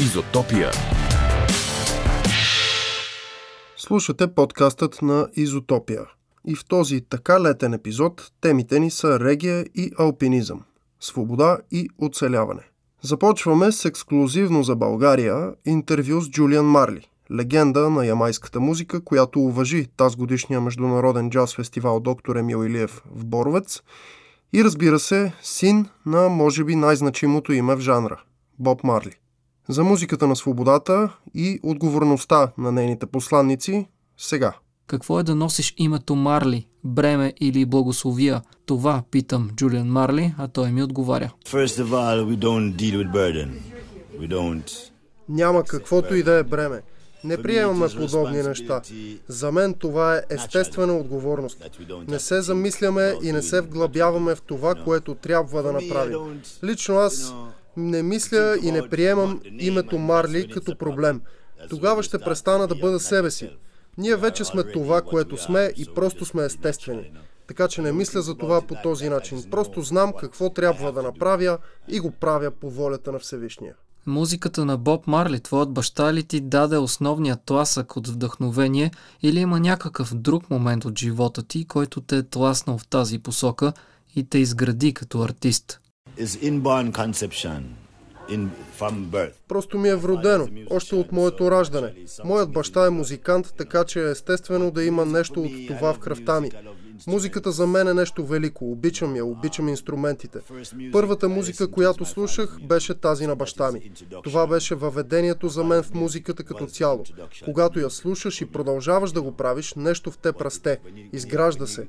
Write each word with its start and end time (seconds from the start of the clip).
Изотопия. 0.00 0.70
Слушате 3.76 4.34
подкастът 4.34 5.02
на 5.02 5.28
Изотопия. 5.34 6.00
И 6.46 6.54
в 6.56 6.64
този 6.64 7.00
така 7.00 7.40
летен 7.40 7.74
епизод 7.74 8.32
темите 8.40 8.80
ни 8.80 8.90
са 8.90 9.20
регия 9.20 9.66
и 9.74 9.92
алпинизъм, 9.98 10.62
свобода 11.00 11.58
и 11.70 11.88
оцеляване. 11.98 12.60
Започваме 13.02 13.72
с 13.72 13.84
ексклюзивно 13.84 14.62
за 14.62 14.76
България 14.76 15.52
интервю 15.66 16.20
с 16.20 16.30
Джулиан 16.30 16.66
Марли, 16.66 17.08
легенда 17.32 17.90
на 17.90 18.06
ямайската 18.06 18.60
музика, 18.60 19.04
която 19.04 19.40
уважи 19.40 19.86
тази 19.96 20.16
годишния 20.16 20.60
международен 20.60 21.30
джаз 21.30 21.54
фестивал 21.54 22.00
доктор 22.00 22.36
Емил 22.36 22.64
Илиев 22.64 23.02
в 23.14 23.24
Боровец 23.24 23.82
и 24.52 24.64
разбира 24.64 24.98
се, 24.98 25.32
син 25.42 25.86
на 26.06 26.28
може 26.28 26.64
би 26.64 26.76
най-значимото 26.76 27.52
име 27.52 27.76
в 27.76 27.80
жанра– 27.80 28.20
Боб 28.58 28.84
Марли. 28.84 29.19
За 29.70 29.84
музиката 29.84 30.26
на 30.26 30.36
свободата 30.36 31.16
и 31.34 31.60
отговорността 31.62 32.52
на 32.58 32.72
нейните 32.72 33.06
посланници 33.06 33.86
сега. 34.18 34.52
Какво 34.86 35.20
е 35.20 35.22
да 35.22 35.34
носиш 35.34 35.74
името 35.76 36.14
Марли, 36.14 36.66
бреме 36.84 37.34
или 37.40 37.66
благословия? 37.66 38.42
Това 38.66 39.02
питам 39.10 39.50
Джулиан 39.56 39.86
Марли, 39.86 40.34
а 40.38 40.48
той 40.48 40.70
ми 40.70 40.82
отговаря. 40.82 41.30
First 41.46 41.84
of 41.84 41.86
all, 41.86 42.24
we 42.24 42.38
don't 42.38 42.76
deal 42.76 43.04
with 43.04 43.12
burden. 43.12 43.48
We 44.20 44.28
don't... 44.28 44.90
Няма 45.28 45.64
каквото 45.64 46.14
и 46.14 46.22
да 46.22 46.32
е 46.32 46.42
бреме. 46.42 46.82
Не 47.24 47.42
приемаме 47.42 47.86
подобни 47.96 48.42
неща. 48.42 48.82
За 49.28 49.52
мен 49.52 49.74
това 49.74 50.16
е 50.16 50.22
естествена 50.30 50.96
отговорност. 50.96 51.80
Не 52.08 52.18
се 52.18 52.42
замисляме 52.42 53.14
и 53.22 53.32
не 53.32 53.42
се 53.42 53.60
вглъбяваме 53.60 54.34
в 54.34 54.42
това, 54.42 54.74
което 54.74 55.14
трябва 55.14 55.62
да 55.62 55.72
направим. 55.72 56.40
Лично 56.64 56.96
аз 56.96 57.34
не 57.76 58.02
мисля 58.02 58.56
и 58.62 58.72
не 58.72 58.88
приемам 58.88 59.40
името 59.58 59.98
Марли 59.98 60.48
като 60.48 60.78
проблем. 60.78 61.20
Тогава 61.70 62.02
ще 62.02 62.18
престана 62.18 62.66
да 62.66 62.74
бъда 62.74 63.00
себе 63.00 63.30
си. 63.30 63.50
Ние 63.98 64.16
вече 64.16 64.44
сме 64.44 64.64
това, 64.64 65.02
което 65.02 65.36
сме 65.36 65.72
и 65.76 65.86
просто 65.94 66.24
сме 66.24 66.44
естествени. 66.44 67.12
Така 67.46 67.68
че 67.68 67.82
не 67.82 67.92
мисля 67.92 68.22
за 68.22 68.34
това 68.34 68.62
по 68.62 68.74
този 68.82 69.08
начин. 69.08 69.44
Просто 69.50 69.82
знам 69.82 70.12
какво 70.20 70.50
трябва 70.50 70.92
да 70.92 71.02
направя 71.02 71.58
и 71.88 72.00
го 72.00 72.10
правя 72.10 72.50
по 72.50 72.70
волята 72.70 73.12
на 73.12 73.18
Всевишния. 73.18 73.74
Музиката 74.06 74.64
на 74.64 74.76
Боб 74.76 75.06
Марли, 75.06 75.40
твоят 75.40 75.72
баща 75.72 76.14
ли 76.14 76.24
ти 76.24 76.40
даде 76.40 76.76
основния 76.76 77.36
тласък 77.36 77.96
от 77.96 78.08
вдъхновение 78.08 78.90
или 79.22 79.40
има 79.40 79.60
някакъв 79.60 80.14
друг 80.14 80.50
момент 80.50 80.84
от 80.84 80.98
живота 80.98 81.42
ти, 81.42 81.64
който 81.64 82.00
те 82.00 82.16
е 82.16 82.22
тласнал 82.22 82.78
в 82.78 82.86
тази 82.86 83.18
посока 83.18 83.72
и 84.16 84.24
те 84.24 84.38
изгради 84.38 84.94
като 84.94 85.22
артист? 85.22 85.80
Is 86.18 86.50
inborn 86.50 86.92
conception. 86.92 87.62
Просто 89.48 89.78
ми 89.78 89.88
е 89.88 89.96
вродено, 89.96 90.48
още 90.70 90.94
от 90.94 91.12
моето 91.12 91.50
раждане. 91.50 91.94
Моят 92.24 92.52
баща 92.52 92.86
е 92.86 92.90
музикант, 92.90 93.54
така 93.56 93.84
че 93.84 94.00
е 94.00 94.10
естествено 94.10 94.70
да 94.70 94.84
има 94.84 95.04
нещо 95.04 95.40
от 95.42 95.52
това 95.68 95.94
в 95.94 95.98
кръвта 95.98 96.40
ми. 96.40 96.50
Музиката 97.06 97.52
за 97.52 97.66
мен 97.66 97.88
е 97.88 97.94
нещо 97.94 98.26
велико. 98.26 98.72
Обичам 98.72 99.16
я, 99.16 99.24
обичам 99.24 99.68
инструментите. 99.68 100.38
Първата 100.92 101.28
музика, 101.28 101.70
която 101.70 102.04
слушах, 102.04 102.58
беше 102.62 102.94
тази 102.94 103.26
на 103.26 103.36
баща 103.36 103.72
ми. 103.72 103.90
Това 104.24 104.46
беше 104.46 104.74
въведението 104.74 105.48
за 105.48 105.64
мен 105.64 105.82
в 105.82 105.94
музиката 105.94 106.44
като 106.44 106.66
цяло. 106.66 107.04
Когато 107.44 107.80
я 107.80 107.90
слушаш 107.90 108.40
и 108.40 108.46
продължаваш 108.46 109.12
да 109.12 109.22
го 109.22 109.36
правиш, 109.36 109.74
нещо 109.74 110.10
в 110.10 110.18
теб 110.18 110.40
расте, 110.40 110.78
изгражда 111.12 111.66
се. 111.66 111.88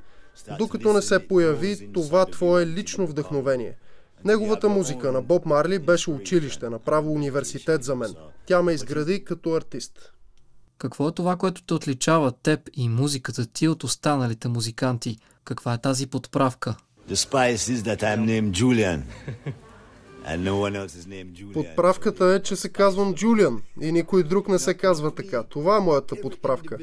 Докато 0.57 0.93
не 0.93 1.01
се 1.01 1.27
появи 1.27 1.91
това 1.93 2.25
твое 2.25 2.65
лично 2.65 3.07
вдъхновение. 3.07 3.75
Неговата 4.25 4.69
музика 4.69 5.11
на 5.11 5.21
Боб 5.21 5.45
Марли 5.45 5.79
беше 5.79 6.11
училище, 6.11 6.69
направо 6.69 7.13
университет 7.13 7.83
за 7.83 7.95
мен. 7.95 8.15
Тя 8.45 8.61
ме 8.61 8.71
изгради 8.71 9.25
като 9.25 9.53
артист. 9.53 10.11
Какво 10.77 11.07
е 11.07 11.11
това, 11.11 11.35
което 11.35 11.63
те 11.63 11.73
отличава 11.73 12.31
теб 12.31 12.59
и 12.73 12.89
музиката 12.89 13.45
ти 13.45 13.67
от 13.67 13.83
останалите 13.83 14.47
музиканти? 14.47 15.17
Каква 15.43 15.73
е 15.73 15.77
тази 15.77 16.07
подправка? 16.07 16.75
The 17.09 17.15
spice 17.15 17.55
is 17.55 17.77
that 17.77 18.01
I'm 18.01 18.25
named 18.25 18.51
Julian. 18.51 19.01
Подправката 21.53 22.25
е, 22.25 22.41
че 22.41 22.55
се 22.55 22.69
казвам 22.69 23.15
Джулиан 23.15 23.61
и 23.81 23.91
никой 23.91 24.23
друг 24.23 24.47
не 24.47 24.59
се 24.59 24.73
казва 24.73 25.15
така. 25.15 25.43
Това 25.43 25.77
е 25.77 25.79
моята 25.79 26.15
подправка. 26.21 26.77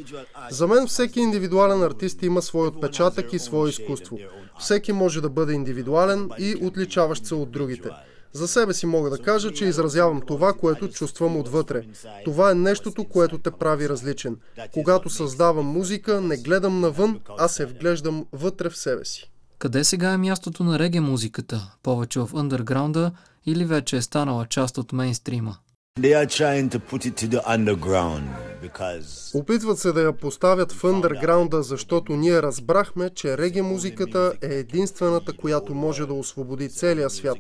За 0.50 0.66
мен 0.66 0.87
всеки 0.87 1.21
индивидуален 1.21 1.82
артист 1.82 2.22
има 2.22 2.43
свой 2.43 2.66
отпечатък 2.66 3.32
и 3.32 3.38
свое 3.38 3.69
изкуство. 3.69 4.19
Всеки 4.59 4.93
може 4.93 5.21
да 5.21 5.28
бъде 5.28 5.53
индивидуален 5.53 6.31
и 6.38 6.56
отличаващ 6.62 7.26
се 7.26 7.34
от 7.34 7.50
другите. 7.50 7.91
За 8.32 8.49
себе 8.49 8.75
си 8.75 8.87
мога 8.87 9.10
да 9.10 9.19
кажа, 9.19 9.53
че 9.53 9.65
изразявам 9.65 10.20
това, 10.20 10.53
което 10.53 10.88
чувствам 10.88 11.37
отвътре. 11.37 11.82
Това 12.25 12.50
е 12.50 12.55
нещото, 12.55 13.05
което 13.05 13.38
те 13.38 13.50
прави 13.50 13.88
различен. 13.88 14.37
Когато 14.72 15.10
създавам 15.10 15.66
музика, 15.66 16.20
не 16.20 16.37
гледам 16.37 16.81
навън, 16.81 17.20
а 17.38 17.49
се 17.49 17.66
вглеждам 17.66 18.26
вътре 18.32 18.70
в 18.70 18.76
себе 18.76 19.05
си. 19.05 19.31
Къде 19.59 19.84
сега 19.84 20.10
е 20.10 20.16
мястото 20.16 20.65
на 20.65 20.78
реге 20.78 21.00
музиката? 21.00 21.72
Повече 21.82 22.20
в 22.20 22.28
underground 22.28 23.10
или 23.50 23.64
вече 23.64 23.97
е 23.97 24.03
станала 24.03 24.47
част 24.47 24.78
от 24.78 24.92
мейнстрима? 24.92 25.56
They 26.00 26.14
are 26.14 26.26
trying 26.26 26.69
to 26.70 26.78
put 26.78 27.06
it 27.06 27.14
to 27.22 27.28
the 27.28 27.42
underground 27.44 28.22
because 28.62 29.34
Опитват 29.41 29.78
се 29.78 29.92
да 29.92 30.03
я 30.03 30.12
поставят 30.12 30.72
в 30.72 30.84
андерграунда, 30.84 31.62
защото 31.62 32.16
ние 32.16 32.42
разбрахме, 32.42 33.10
че 33.10 33.38
реге 33.38 33.62
музиката 33.62 34.32
е 34.42 34.54
единствената, 34.54 35.32
която 35.32 35.75
може 35.75 36.06
да 36.06 36.14
освободи 36.14 36.69
целия 36.69 37.10
свят. 37.10 37.38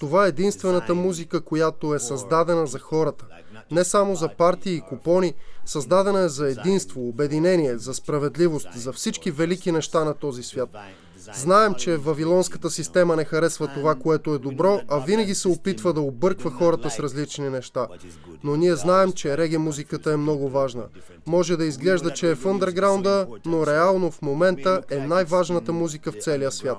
Това 0.00 0.24
е 0.24 0.28
единствената 0.28 0.94
музика, 0.94 1.40
която 1.40 1.94
е 1.94 1.98
създадена 1.98 2.66
за 2.66 2.78
хората. 2.78 3.24
Не 3.70 3.84
само 3.84 4.14
за 4.14 4.28
партии 4.28 4.74
и 4.74 4.80
купони, 4.80 5.34
създадена 5.64 6.20
е 6.20 6.28
за 6.28 6.48
единство, 6.48 7.08
обединение, 7.08 7.78
за 7.78 7.94
справедливост, 7.94 8.68
за 8.76 8.92
всички 8.92 9.30
велики 9.30 9.72
неща 9.72 10.04
на 10.04 10.14
този 10.14 10.42
свят. 10.42 10.68
Знаем, 11.34 11.74
че 11.74 11.96
вавилонската 11.96 12.70
система 12.70 13.16
не 13.16 13.24
харесва 13.24 13.68
това, 13.74 13.94
което 13.94 14.34
е 14.34 14.38
добро, 14.38 14.80
а 14.88 14.98
винаги 14.98 15.34
се 15.34 15.48
опитва 15.48 15.92
да 15.92 16.00
обърква 16.00 16.50
хората 16.50 16.90
с 16.90 16.98
различни 17.00 17.50
неща. 17.50 17.86
Но 18.44 18.56
ние 18.56 18.76
знаем, 18.76 19.12
че 19.12 19.38
реге 19.38 19.58
музиката 19.58 20.12
е 20.12 20.16
много 20.16 20.48
важна. 20.48 20.84
Може 21.26 21.56
да 21.56 21.64
изглежда, 21.64 22.10
че 22.10 22.30
е 22.30 22.34
в 22.34 22.46
андерграунда, 22.46 23.26
но 23.46 23.66
реално 23.66 24.10
в 24.10 24.22
момента 24.22 24.82
е 24.90 24.98
най-важната 24.98 25.72
музика 25.72 26.12
в 26.12 26.16
целия 26.20 26.52
свят. 26.52 26.78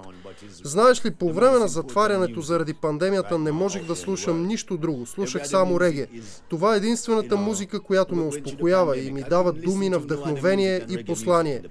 Знаеш 0.63 1.05
ли, 1.05 1.11
по 1.11 1.33
време 1.33 1.59
на 1.59 1.67
затварянето 1.67 2.41
заради 2.41 2.73
пандемията 2.73 3.37
не 3.37 3.51
можех 3.51 3.85
да 3.85 3.95
слушам 3.95 4.47
нищо 4.47 4.77
друго. 4.77 5.05
Слушах 5.05 5.47
само 5.47 5.79
реге. 5.79 6.07
Това 6.49 6.73
е 6.73 6.77
единствената 6.77 7.37
музика, 7.37 7.79
която 7.79 8.15
ме 8.15 8.23
успокоява 8.23 8.97
и 8.99 9.11
ми 9.11 9.23
дава 9.29 9.53
думи 9.53 9.89
на 9.89 9.99
вдъхновение 9.99 10.85
и 10.89 11.05
послание. 11.05 11.63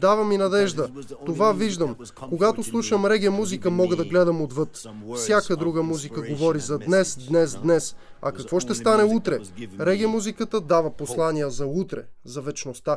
Дава 0.00 0.24
ми 0.24 0.36
надежда. 0.36 0.88
Това 1.26 1.52
виждам. 1.52 1.96
Когато 2.20 2.62
слушам 2.62 3.06
реге 3.06 3.30
музика, 3.30 3.70
мога 3.70 3.96
да 3.96 4.04
гледам 4.04 4.42
отвъд. 4.42 4.82
Всяка 5.16 5.56
друга 5.56 5.82
музика 5.82 6.22
говори 6.22 6.60
за 6.60 6.78
днес, 6.78 7.16
днес, 7.28 7.56
днес. 7.56 7.96
А 8.22 8.32
какво 8.32 8.60
ще 8.60 8.74
стане 8.74 9.04
утре? 9.04 9.38
Реге 9.80 10.06
музиката 10.06 10.60
дава 10.60 10.90
послания 10.90 11.50
за 11.50 11.66
утре, 11.66 12.02
за 12.24 12.42
вечността. 12.42 12.96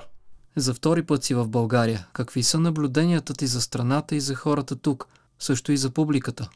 За 0.56 0.74
втори 0.74 1.04
път 1.04 1.24
си 1.24 1.34
в 1.34 1.48
България. 1.48 2.08
Какви 2.14 2.44
са 2.44 2.60
наблюденията 2.60 3.34
ти 3.34 3.48
за 3.48 3.62
страната 3.62 4.16
и 4.16 4.20
за 4.20 4.36
хората 4.36 4.76
тук? 4.76 5.08
Също 5.40 5.72
и 5.72 5.78
за 5.78 5.90
публиката. 5.90 6.50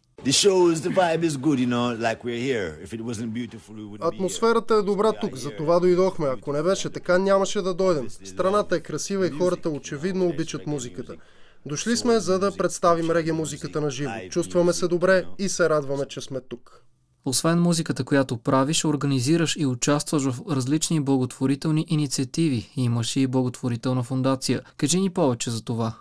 Атмосферата 4.00 4.74
е 4.74 4.81
добра 4.81 5.12
тук, 5.22 5.35
за 5.35 5.51
това 5.51 5.80
дойдохме. 5.80 6.28
Ако 6.28 6.53
не 6.53 6.63
беше 6.63 6.90
така, 6.90 7.18
нямаше 7.18 7.62
да 7.62 7.74
дойдем. 7.74 8.09
Страната 8.09 8.75
е 8.75 8.80
красива 8.80 9.28
и 9.28 9.31
хората 9.31 9.69
очевидно 9.69 10.28
обичат 10.28 10.68
музиката. 10.68 11.16
Дошли 11.66 11.97
сме, 11.97 12.19
за 12.19 12.40
да 12.40 12.57
представим 12.57 13.12
реге 13.12 13.31
музиката 13.31 13.81
на 13.81 13.91
живо. 13.91 14.12
Чувстваме 14.29 14.74
се 14.74 14.88
добре 14.88 15.25
и 15.40 15.50
се 15.50 15.69
радваме, 15.69 16.06
че 16.06 16.22
сме 16.22 16.41
тук. 16.41 16.84
Освен 17.25 17.62
музиката, 17.62 18.04
която 18.04 18.38
правиш, 18.38 18.86
организираш 18.86 19.56
и 19.60 19.65
участваш 19.65 20.24
в 20.24 20.39
различни 20.50 21.00
благотворителни 21.00 21.86
инициативи. 21.89 22.71
Имаш 22.75 23.15
и 23.15 23.27
благотворителна 23.27 24.04
фундация. 24.04 24.62
Кажи 24.77 25.00
ни 25.00 25.10
повече 25.10 25.50
за 25.50 25.63
това. 25.63 25.94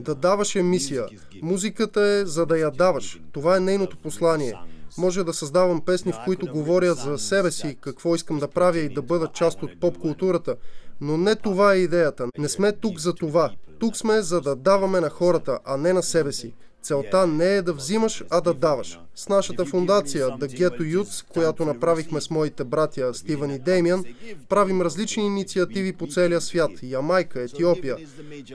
Да 0.00 0.14
даваш 0.14 0.54
е 0.56 0.62
мисия. 0.62 1.06
Музиката 1.42 2.00
е 2.00 2.26
за 2.26 2.46
да 2.46 2.58
я 2.58 2.70
даваш. 2.70 3.20
Това 3.32 3.56
е 3.56 3.60
нейното 3.60 3.96
послание. 3.96 4.54
Може 4.98 5.24
да 5.24 5.34
създавам 5.34 5.80
песни, 5.80 6.12
в 6.12 6.20
които 6.24 6.46
говоря 6.46 6.94
за 6.94 7.18
себе 7.18 7.50
си, 7.50 7.76
какво 7.80 8.14
искам 8.14 8.38
да 8.38 8.48
правя 8.48 8.78
и 8.78 8.94
да 8.94 9.02
бъда 9.02 9.28
част 9.34 9.62
от 9.62 9.80
поп 9.80 9.98
културата. 9.98 10.56
Но 11.00 11.16
не 11.16 11.34
това 11.34 11.74
е 11.74 11.78
идеята. 11.78 12.26
Не 12.38 12.48
сме 12.48 12.72
тук 12.72 12.98
за 12.98 13.14
това. 13.14 13.52
Тук 13.78 13.96
сме 13.96 14.22
за 14.22 14.40
да 14.40 14.56
даваме 14.56 15.00
на 15.00 15.10
хората, 15.10 15.58
а 15.64 15.76
не 15.76 15.92
на 15.92 16.02
себе 16.02 16.32
си. 16.32 16.54
Целта 16.82 17.26
не 17.26 17.56
е 17.56 17.62
да 17.62 17.72
взимаш, 17.72 18.24
а 18.30 18.40
да 18.40 18.54
даваш. 18.54 19.00
С 19.20 19.28
нашата 19.28 19.64
фундация 19.64 20.26
The 20.26 20.58
Ghetto 20.58 20.96
Youths, 20.96 21.26
която 21.28 21.64
направихме 21.64 22.20
с 22.20 22.30
моите 22.30 22.64
братя 22.64 23.14
Стивън 23.14 23.50
и 23.50 23.58
Деймиан, 23.58 24.04
правим 24.48 24.82
различни 24.82 25.26
инициативи 25.26 25.92
по 25.92 26.06
целия 26.06 26.40
свят. 26.40 26.70
Ямайка, 26.82 27.42
Етиопия. 27.42 27.96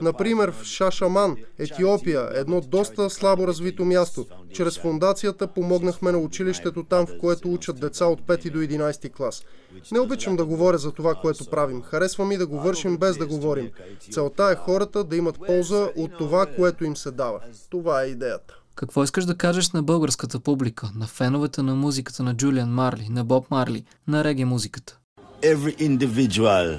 Например, 0.02 0.50
в 0.50 0.64
Шашаман, 0.64 1.36
Етиопия, 1.58 2.28
едно 2.32 2.60
доста 2.60 3.10
слабо 3.10 3.46
развито 3.46 3.84
място. 3.84 4.26
Чрез 4.52 4.78
фундацията 4.78 5.46
помогнахме 5.46 6.12
на 6.12 6.18
училището 6.18 6.84
там, 6.84 7.06
в 7.06 7.18
което 7.20 7.52
учат 7.52 7.80
деца 7.80 8.06
от 8.06 8.22
5 8.22 8.50
до 8.50 8.58
11 8.58 9.12
клас. 9.12 9.42
Не 9.92 10.00
обичам 10.00 10.36
да 10.36 10.44
говоря 10.44 10.78
за 10.78 10.92
това, 10.92 11.14
което 11.14 11.50
правим. 11.50 11.82
Харесва 11.82 12.24
ми 12.24 12.36
да 12.36 12.46
го 12.46 12.60
вършим 12.60 12.96
без 12.96 13.16
да 13.16 13.26
говорим. 13.26 13.70
Целта 14.10 14.50
е 14.52 14.56
хората 14.56 15.04
да 15.04 15.16
имат 15.16 15.38
полза 15.46 15.88
от 15.96 16.18
това, 16.18 16.46
което 16.46 16.84
им 16.84 16.96
се 16.96 17.10
дава. 17.10 17.40
Това 17.70 18.02
е 18.02 18.06
идеята. 18.06 18.60
Какво 18.76 19.04
искаш 19.04 19.24
да 19.24 19.36
кажеш 19.36 19.70
на 19.70 19.82
българската 19.82 20.40
публика, 20.40 20.90
на 20.94 21.06
феновете 21.06 21.62
на 21.62 21.74
музиката 21.74 22.22
на 22.22 22.36
Джулиан 22.36 22.68
Марли, 22.68 23.08
на 23.10 23.24
Боб 23.24 23.50
Марли, 23.50 23.84
на 24.08 24.24
реге 24.24 24.44
музиката? 24.44 24.98
Every 25.42 25.78
individual 25.78 26.78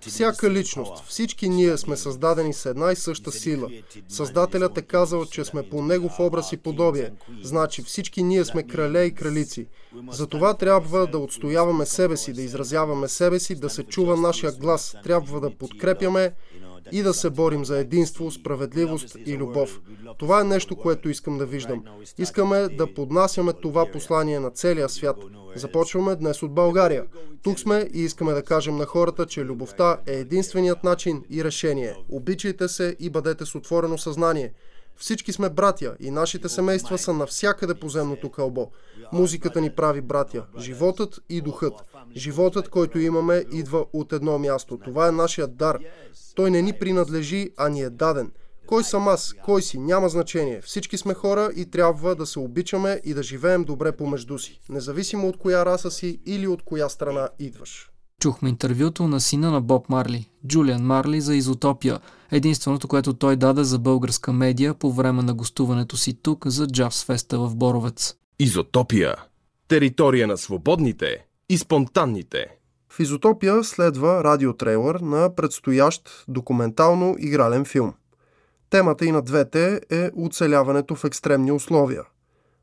всяка 0.00 0.50
личност, 0.50 1.04
всички 1.04 1.48
ние 1.48 1.76
сме 1.76 1.96
създадени 1.96 2.54
с 2.54 2.66
една 2.66 2.92
и 2.92 2.96
съща 2.96 3.32
сила. 3.32 3.68
Създателят 4.08 4.78
е 4.78 4.82
казал, 4.82 5.24
че 5.24 5.44
сме 5.44 5.62
по 5.62 5.82
негов 5.82 6.20
образ 6.20 6.52
и 6.52 6.56
подобие. 6.56 7.12
Значи 7.42 7.82
всички 7.82 8.22
ние 8.22 8.44
сме 8.44 8.62
крале 8.62 9.04
и 9.04 9.14
кралици. 9.14 9.66
Затова 10.10 10.54
трябва 10.54 11.06
да 11.06 11.18
отстояваме 11.18 11.86
себе 11.86 12.16
си, 12.16 12.32
да 12.32 12.42
изразяваме 12.42 13.08
себе 13.08 13.38
си, 13.38 13.54
да 13.54 13.70
се 13.70 13.82
чува 13.82 14.16
нашия 14.16 14.52
глас. 14.52 14.96
Трябва 15.04 15.40
да 15.40 15.50
подкрепяме 15.50 16.32
и 16.92 17.02
да 17.02 17.14
се 17.14 17.30
борим 17.30 17.64
за 17.64 17.78
единство, 17.78 18.30
справедливост 18.30 19.16
и 19.26 19.36
любов. 19.36 19.80
Това 20.18 20.40
е 20.40 20.44
нещо, 20.44 20.76
което 20.76 21.08
искам 21.08 21.38
да 21.38 21.46
виждам. 21.46 21.84
Искаме 22.18 22.68
да 22.68 22.94
поднасяме 22.94 23.52
това 23.52 23.86
послание 23.86 24.40
на 24.40 24.50
целия 24.50 24.88
свят. 24.88 25.16
Започваме 25.54 26.16
днес 26.16 26.42
от 26.42 26.54
България. 26.54 27.04
Тук 27.42 27.58
сме 27.58 27.88
и 27.94 28.00
искаме 28.00 28.32
да 28.32 28.42
кажем 28.42 28.76
на 28.76 28.86
хората, 28.86 29.26
че 29.26 29.44
любовта 29.44 29.98
е 30.06 30.12
единственият 30.12 30.84
начин 30.84 31.24
и 31.30 31.44
решение. 31.44 31.94
Обичайте 32.08 32.68
се 32.68 32.96
и 32.98 33.10
бъдете 33.10 33.46
с 33.46 33.54
отворено 33.54 33.98
съзнание. 33.98 34.52
Всички 35.00 35.32
сме 35.32 35.50
братя 35.50 35.96
и 36.00 36.10
нашите 36.10 36.48
семейства 36.48 36.98
са 36.98 37.12
навсякъде 37.12 37.74
по 37.74 37.88
земното 37.88 38.30
кълбо. 38.30 38.70
Музиката 39.12 39.60
ни 39.60 39.70
прави 39.70 40.00
братя. 40.00 40.46
Животът 40.58 41.20
и 41.28 41.40
духът. 41.40 41.72
Животът, 42.16 42.68
който 42.68 42.98
имаме, 42.98 43.44
идва 43.52 43.84
от 43.92 44.12
едно 44.12 44.38
място. 44.38 44.78
Това 44.84 45.08
е 45.08 45.12
нашия 45.12 45.46
дар. 45.46 45.78
Той 46.34 46.50
не 46.50 46.62
ни 46.62 46.72
принадлежи, 46.72 47.50
а 47.56 47.68
ни 47.68 47.82
е 47.82 47.90
даден. 47.90 48.32
Кой 48.66 48.84
съм 48.84 49.08
аз? 49.08 49.34
Кой 49.44 49.62
си? 49.62 49.78
Няма 49.78 50.08
значение. 50.08 50.60
Всички 50.60 50.98
сме 50.98 51.14
хора 51.14 51.50
и 51.56 51.70
трябва 51.70 52.14
да 52.14 52.26
се 52.26 52.38
обичаме 52.38 53.00
и 53.04 53.14
да 53.14 53.22
живеем 53.22 53.64
добре 53.64 53.92
помежду 53.92 54.38
си. 54.38 54.60
Независимо 54.68 55.28
от 55.28 55.36
коя 55.36 55.66
раса 55.66 55.90
си 55.90 56.20
или 56.26 56.46
от 56.46 56.62
коя 56.62 56.88
страна 56.88 57.28
идваш. 57.38 57.89
Чухме 58.20 58.48
интервюто 58.48 59.08
на 59.08 59.20
сина 59.20 59.50
на 59.50 59.60
Боб 59.60 59.88
Марли, 59.88 60.30
Джулиан 60.46 60.82
Марли 60.82 61.20
за 61.20 61.34
Изотопия, 61.34 62.00
единственото, 62.30 62.88
което 62.88 63.14
той 63.14 63.36
даде 63.36 63.64
за 63.64 63.78
българска 63.78 64.32
медия 64.32 64.74
по 64.74 64.92
време 64.92 65.22
на 65.22 65.34
гостуването 65.34 65.96
си 65.96 66.22
тук 66.22 66.46
за 66.46 66.66
Джаз 66.66 67.04
Феста 67.04 67.38
в 67.38 67.56
Боровец. 67.56 68.14
Изотопия. 68.38 69.14
Територия 69.68 70.26
на 70.26 70.36
свободните 70.38 71.26
и 71.48 71.58
спонтанните. 71.58 72.46
В 72.92 73.00
Изотопия 73.00 73.64
следва 73.64 74.24
радиотрейлър 74.24 74.94
на 74.94 75.34
предстоящ 75.34 76.24
документално-игрален 76.28 77.64
филм. 77.64 77.92
Темата 78.70 79.06
и 79.06 79.12
на 79.12 79.22
двете 79.22 79.80
е 79.90 80.10
оцеляването 80.16 80.94
в 80.94 81.04
екстремни 81.04 81.52
условия. 81.52 82.02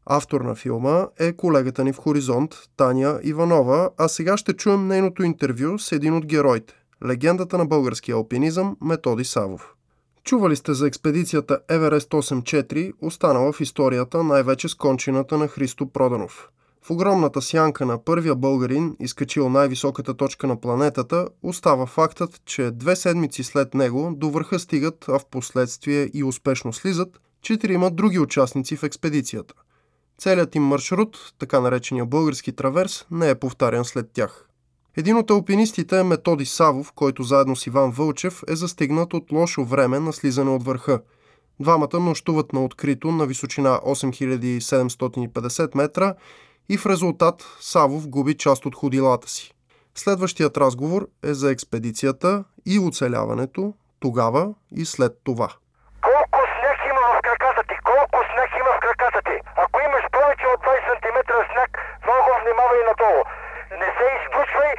Автор 0.09 0.41
на 0.41 0.55
филма 0.55 1.07
е 1.19 1.33
колегата 1.33 1.83
ни 1.83 1.93
в 1.93 1.97
Хоризонт, 1.97 2.55
Таня 2.77 3.19
Иванова, 3.23 3.89
а 3.97 4.07
сега 4.07 4.37
ще 4.37 4.53
чуем 4.53 4.87
нейното 4.87 5.23
интервю 5.23 5.79
с 5.79 5.91
един 5.91 6.13
от 6.13 6.25
героите– 6.25 6.73
легендата 7.05 7.57
на 7.57 7.65
българския 7.65 8.15
алпинизъм 8.15 8.77
Методи 8.81 9.25
Савов. 9.25 9.73
Чували 10.23 10.55
сте 10.55 10.73
за 10.73 10.87
експедицията 10.87 11.59
Еверест 11.69 12.09
84, 12.09 12.93
останала 13.01 13.51
в 13.51 13.61
историята 13.61 14.23
най-вече 14.23 14.69
с 14.69 14.75
кончината 14.75 15.37
на 15.37 15.47
Христо 15.47 15.87
Проданов– 15.87 16.49
в 16.87 16.91
огромната 16.91 17.41
сянка 17.41 17.85
на 17.85 18.03
първия 18.03 18.35
българин, 18.35 18.95
изкачил 18.99 19.49
най-високата 19.49 20.13
точка 20.13 20.47
на 20.47 20.61
планетата, 20.61 21.27
остава 21.43 21.85
фактът, 21.85 22.41
че 22.45 22.71
две 22.71 22.95
седмици 22.95 23.43
след 23.43 23.73
него 23.73 24.11
до 24.15 24.29
върха 24.29 24.59
стигат, 24.59 25.05
а 25.09 25.19
в 25.19 25.25
последствие 25.25 26.09
и 26.13 26.23
успешно 26.23 26.73
слизат, 26.73 27.21
четирима 27.41 27.91
други 27.91 28.19
участници 28.19 28.75
в 28.75 28.83
експедицията. 28.83 29.53
Целият 30.17 30.55
им 30.55 30.63
маршрут, 30.63 31.33
така 31.39 31.59
наречения 31.59 32.05
български 32.05 32.55
траверс, 32.55 33.05
не 33.11 33.29
е 33.29 33.35
повтарян 33.35 33.85
след 33.85 34.11
тях. 34.13 34.47
Един 34.97 35.17
от 35.17 35.31
алпинистите 35.31 35.99
е 35.99 36.03
Методи 36.03 36.45
Савов, 36.45 36.91
който 36.91 37.23
заедно 37.23 37.55
с 37.55 37.67
Иван 37.67 37.91
Вълчев 37.91 38.43
е 38.47 38.55
застигнат 38.55 39.13
от 39.13 39.31
лошо 39.31 39.65
време 39.65 39.99
на 39.99 40.13
слизане 40.13 40.51
от 40.51 40.63
върха. 40.63 41.01
Двамата 41.59 41.99
нощуват 41.99 42.53
на 42.53 42.63
открито 42.63 43.11
на 43.11 43.25
височина 43.25 43.79
8750 43.85 45.75
метра 45.75 46.13
и 46.69 46.77
в 46.77 46.85
резултат 46.85 47.45
Савов 47.59 48.07
губи 48.07 48.37
част 48.37 48.65
от 48.65 48.75
ходилата 48.75 49.29
си. 49.29 49.53
Следващият 49.95 50.57
разговор 50.57 51.07
е 51.23 51.33
за 51.33 51.51
експедицията 51.51 52.43
и 52.65 52.79
оцеляването 52.79 53.73
тогава 53.99 54.53
и 54.75 54.85
след 54.85 55.13
това. 55.23 55.49
Колко 56.01 56.39
сняг 56.53 56.77
има 56.91 57.03
в 57.15 57.19
краката 57.27 57.63
ти? 57.69 57.75
Колко 57.91 58.17
сняг 58.29 58.49
има 58.61 58.71
в 58.77 58.79
краката 58.85 59.21
ти? 59.27 59.35
Ако 59.63 59.77
имаш 59.87 60.05
повече 60.15 60.45
от 60.53 60.59
20 60.65 60.95
см 60.99 61.17
сняг, 61.51 61.69
много 62.07 62.29
внимавай 62.41 62.81
надолу. 62.89 63.21
Не 63.81 63.89
се 63.97 64.05
изключвай 64.17 64.71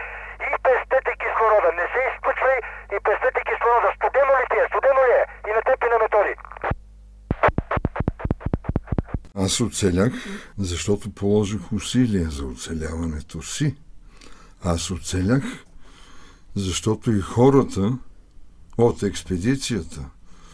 и 0.49 0.51
пестете 0.65 1.13
кислорода. 1.23 1.71
Не 1.81 1.87
се 1.99 2.05
изключвай 2.15 2.59
и 2.95 2.97
пестете 3.07 3.41
кислорода. 3.49 3.89
Студено 3.99 4.33
ли 4.41 4.45
ти 4.51 4.57
е? 4.63 4.65
Студено 4.71 5.03
ли 5.09 5.15
е? 5.21 5.25
И 5.49 5.51
на 5.57 5.63
теб 5.69 5.79
и 5.87 5.89
на 5.93 5.99
методи. 6.05 6.35
Аз 9.45 9.61
оцелях, 9.61 10.13
защото 10.59 11.15
положих 11.15 11.73
усилия 11.73 12.31
за 12.31 12.45
оцеляването 12.47 13.43
си. 13.43 13.77
Аз 14.65 14.91
оцелях, 14.91 15.45
защото 16.57 17.13
и 17.13 17.21
хората 17.21 17.93
от 18.79 19.03
експедицията 19.03 20.01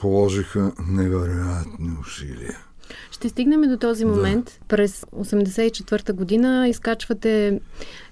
положиха 0.01 0.73
невероятни 0.79 1.99
усилия. 2.01 2.59
Ще 3.11 3.29
стигнем 3.29 3.63
до 3.63 3.77
този 3.77 4.05
момент. 4.05 4.45
Да. 4.45 4.67
През 4.69 5.01
84-та 5.01 6.13
година 6.13 6.69
изкачвате 6.69 7.61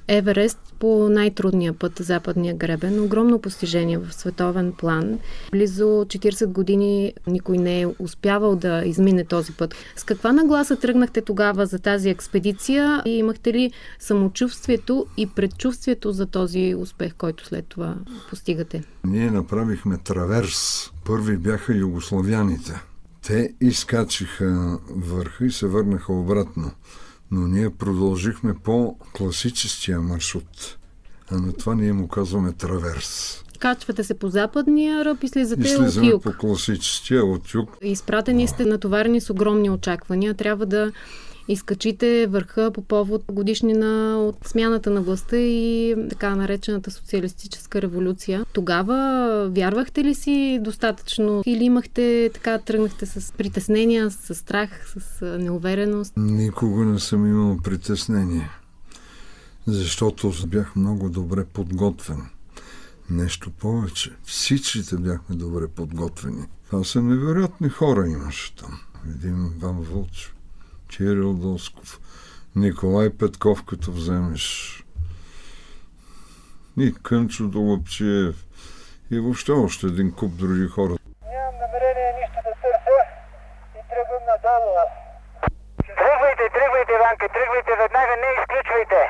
Еверест 0.08 0.58
по 0.78 1.08
най-трудния 1.08 1.72
път, 1.72 1.92
западния 1.98 2.54
гребен. 2.54 3.00
Огромно 3.00 3.38
постижение 3.38 3.98
в 3.98 4.12
световен 4.12 4.72
план. 4.72 5.18
Близо 5.50 5.84
40 5.84 6.46
години 6.46 7.12
никой 7.26 7.58
не 7.58 7.80
е 7.80 7.86
успявал 7.98 8.56
да 8.56 8.82
измине 8.84 9.24
този 9.24 9.52
път. 9.52 9.74
С 9.96 10.04
каква 10.04 10.32
нагласа 10.32 10.76
тръгнахте 10.76 11.20
тогава 11.20 11.66
за 11.66 11.78
тази 11.78 12.10
експедиция 12.10 13.02
и 13.06 13.10
имахте 13.10 13.52
ли 13.52 13.72
самочувствието 13.98 15.06
и 15.16 15.26
предчувствието 15.26 16.12
за 16.12 16.26
този 16.26 16.74
успех, 16.78 17.14
който 17.14 17.46
след 17.46 17.66
това 17.66 17.94
постигате? 18.30 18.82
Ние 19.04 19.30
направихме 19.30 19.98
траверс. 19.98 20.90
Първи 21.04 21.36
бяха 21.36 21.74
югославяните. 21.74 22.91
Те 23.26 23.54
изкачиха 23.60 24.78
върха 24.90 25.46
и 25.46 25.50
се 25.50 25.66
върнаха 25.66 26.12
обратно 26.12 26.72
но 27.32 27.46
ние 27.46 27.70
продължихме 27.70 28.54
по 28.54 28.96
класическия 29.12 30.00
маршрут. 30.00 30.78
А 31.30 31.36
на 31.36 31.52
това 31.52 31.74
ние 31.74 31.92
му 31.92 32.08
казваме 32.08 32.52
траверс. 32.52 33.44
Качвате 33.58 34.04
се 34.04 34.14
по 34.14 34.28
западния 34.28 35.04
ръб 35.04 35.22
и 35.22 35.28
слизате 35.28 35.68
и 35.68 35.76
от 35.76 35.96
юг. 35.96 36.22
по 36.22 36.32
класическия 36.32 37.24
от 37.24 37.54
юг. 37.54 37.76
Изпратени 37.82 38.48
сте 38.48 38.64
натоварени 38.64 39.20
с 39.20 39.30
огромни 39.30 39.70
очаквания. 39.70 40.34
Трябва 40.34 40.66
да 40.66 40.92
изкачите 41.52 42.26
върха 42.26 42.70
по 42.74 42.82
повод 42.82 43.24
годишнина 43.32 44.18
от 44.18 44.36
смяната 44.44 44.90
на 44.90 45.02
властта 45.02 45.36
и 45.36 45.94
така 46.10 46.36
наречената 46.36 46.90
социалистическа 46.90 47.82
революция. 47.82 48.44
Тогава 48.52 49.48
вярвахте 49.50 50.04
ли 50.04 50.14
си 50.14 50.58
достатъчно 50.62 51.42
или 51.46 51.64
имахте 51.64 52.30
така, 52.34 52.58
тръгнахте 52.58 53.06
с 53.06 53.32
притеснения, 53.32 54.10
с 54.10 54.34
страх, 54.34 54.94
с 54.98 55.26
неувереност? 55.38 56.12
Никога 56.16 56.84
не 56.84 56.98
съм 56.98 57.26
имал 57.26 57.58
притеснение, 57.64 58.50
защото 59.66 60.32
бях 60.46 60.76
много 60.76 61.10
добре 61.10 61.44
подготвен. 61.44 62.22
Нещо 63.10 63.50
повече. 63.50 64.12
Всичките 64.24 64.96
бяхме 64.96 65.36
добре 65.36 65.68
подготвени. 65.68 66.44
Това 66.66 66.84
са 66.84 67.02
невероятни 67.02 67.68
хора 67.68 68.08
имаше 68.08 68.56
там. 68.56 68.80
Един 69.14 69.50
Ван 69.58 69.80
Вълчев 69.80 70.34
Кирил 70.96 71.32
Досков, 71.32 72.00
Николай 72.56 73.10
Петков, 73.18 73.64
като 73.64 73.92
вземеш 73.92 74.44
и 76.78 76.94
Кънчо 77.02 77.44
Долъпчиев 77.48 78.36
и 79.10 79.20
въобще 79.20 79.52
още 79.52 79.86
един 79.86 80.12
куп 80.12 80.32
други 80.36 80.66
хора. 80.68 80.94
Нямам 81.32 81.54
намерение 81.64 82.10
нищо 82.20 82.38
да 82.46 82.52
търся 82.62 82.98
и 83.78 83.80
тръгвам 83.90 84.24
надолу. 84.30 84.72
Тръгвайте, 86.02 86.44
тръгвайте, 86.56 86.94
Ванка, 87.02 87.26
тръгвайте 87.36 87.72
веднага, 87.82 88.14
не 88.22 88.28
изключвайте. 88.38 89.00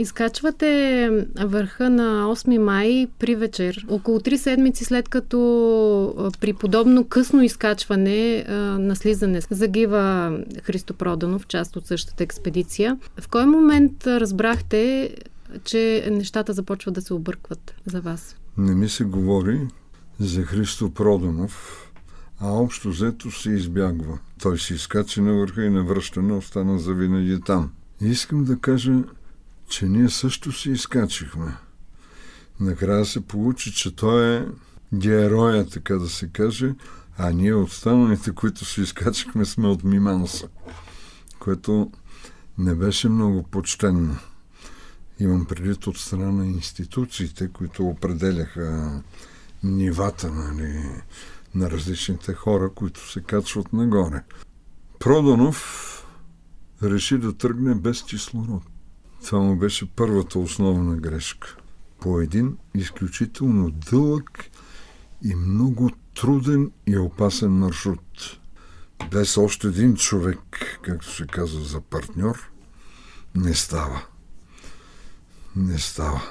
Изкачвате 0.00 1.10
върха 1.44 1.90
на 1.90 2.36
8 2.36 2.58
май 2.58 3.08
при 3.18 3.34
вечер. 3.36 3.86
Около 3.88 4.18
3 4.18 4.36
седмици 4.36 4.84
след 4.84 5.08
като 5.08 6.30
при 6.40 6.52
подобно 6.52 7.04
късно 7.04 7.42
изкачване 7.42 8.44
на 8.78 8.96
слизане 8.96 9.40
загива 9.50 10.38
Христо 10.62 10.94
Проданов, 10.94 11.46
част 11.46 11.76
от 11.76 11.86
същата 11.86 12.24
експедиция. 12.24 12.98
В 13.20 13.28
кой 13.28 13.46
момент 13.46 14.06
разбрахте, 14.06 15.10
че 15.64 16.08
нещата 16.10 16.52
започват 16.52 16.94
да 16.94 17.02
се 17.02 17.14
объркват 17.14 17.74
за 17.86 18.00
вас? 18.00 18.36
Не 18.58 18.74
ми 18.74 18.88
се 18.88 19.04
говори 19.04 19.60
за 20.20 20.42
Христо 20.42 20.90
Проданов, 20.90 21.84
а 22.40 22.52
общо 22.52 22.88
взето 22.88 23.30
се 23.30 23.50
избягва. 23.50 24.18
Той 24.42 24.58
се 24.58 24.74
изкачи 24.74 25.20
на 25.20 25.34
върха 25.34 25.64
и 25.64 25.70
на 25.70 25.84
връщане 25.84 26.32
остана 26.32 26.78
завинаги 26.78 27.40
там. 27.46 27.70
Искам 28.00 28.44
да 28.44 28.58
кажа, 28.58 28.92
че 29.68 29.86
ние 29.86 30.08
също 30.08 30.52
се 30.52 30.70
изкачихме. 30.70 31.56
Накрая 32.60 33.04
се 33.04 33.20
получи, 33.20 33.72
че 33.72 33.96
той 33.96 34.36
е 34.36 34.46
героя, 34.94 35.66
така 35.66 35.94
да 35.94 36.08
се 36.08 36.28
каже, 36.28 36.74
а 37.18 37.30
ние 37.30 37.54
останалите, 37.54 38.32
които 38.32 38.64
се 38.64 38.80
изкачихме, 38.80 39.44
сме 39.44 39.68
от 39.68 39.84
Миманса, 39.84 40.48
което 41.38 41.90
не 42.58 42.74
беше 42.74 43.08
много 43.08 43.42
почтенно. 43.42 44.18
Имам 45.20 45.46
предвид 45.46 45.86
от 45.86 45.98
страна 45.98 46.32
на 46.32 46.46
институциите, 46.46 47.48
които 47.48 47.86
определяха 47.86 49.02
нивата 49.62 50.32
нали, 50.32 50.84
на 51.54 51.70
различните 51.70 52.34
хора, 52.34 52.70
които 52.74 53.10
се 53.10 53.20
качват 53.20 53.72
нагоре. 53.72 54.22
Проданов 54.98 55.84
реши 56.82 57.18
да 57.18 57.36
тръгне 57.36 57.74
без 57.74 58.02
кислород. 58.02 58.62
Това 59.24 59.38
му 59.38 59.56
беше 59.56 59.90
първата 59.90 60.38
основна 60.38 60.96
грешка. 60.96 61.56
По 62.00 62.20
един 62.20 62.56
изключително 62.74 63.70
дълъг 63.70 64.50
и 65.24 65.34
много 65.34 65.90
труден 66.14 66.70
и 66.86 66.98
опасен 66.98 67.50
маршрут. 67.50 68.38
Без 69.10 69.36
още 69.36 69.66
един 69.66 69.96
човек, 69.96 70.38
както 70.82 71.14
се 71.14 71.26
казва 71.26 71.64
за 71.64 71.80
партньор, 71.80 72.50
не 73.34 73.54
става. 73.54 74.02
Не 75.56 75.78
става. 75.78 76.22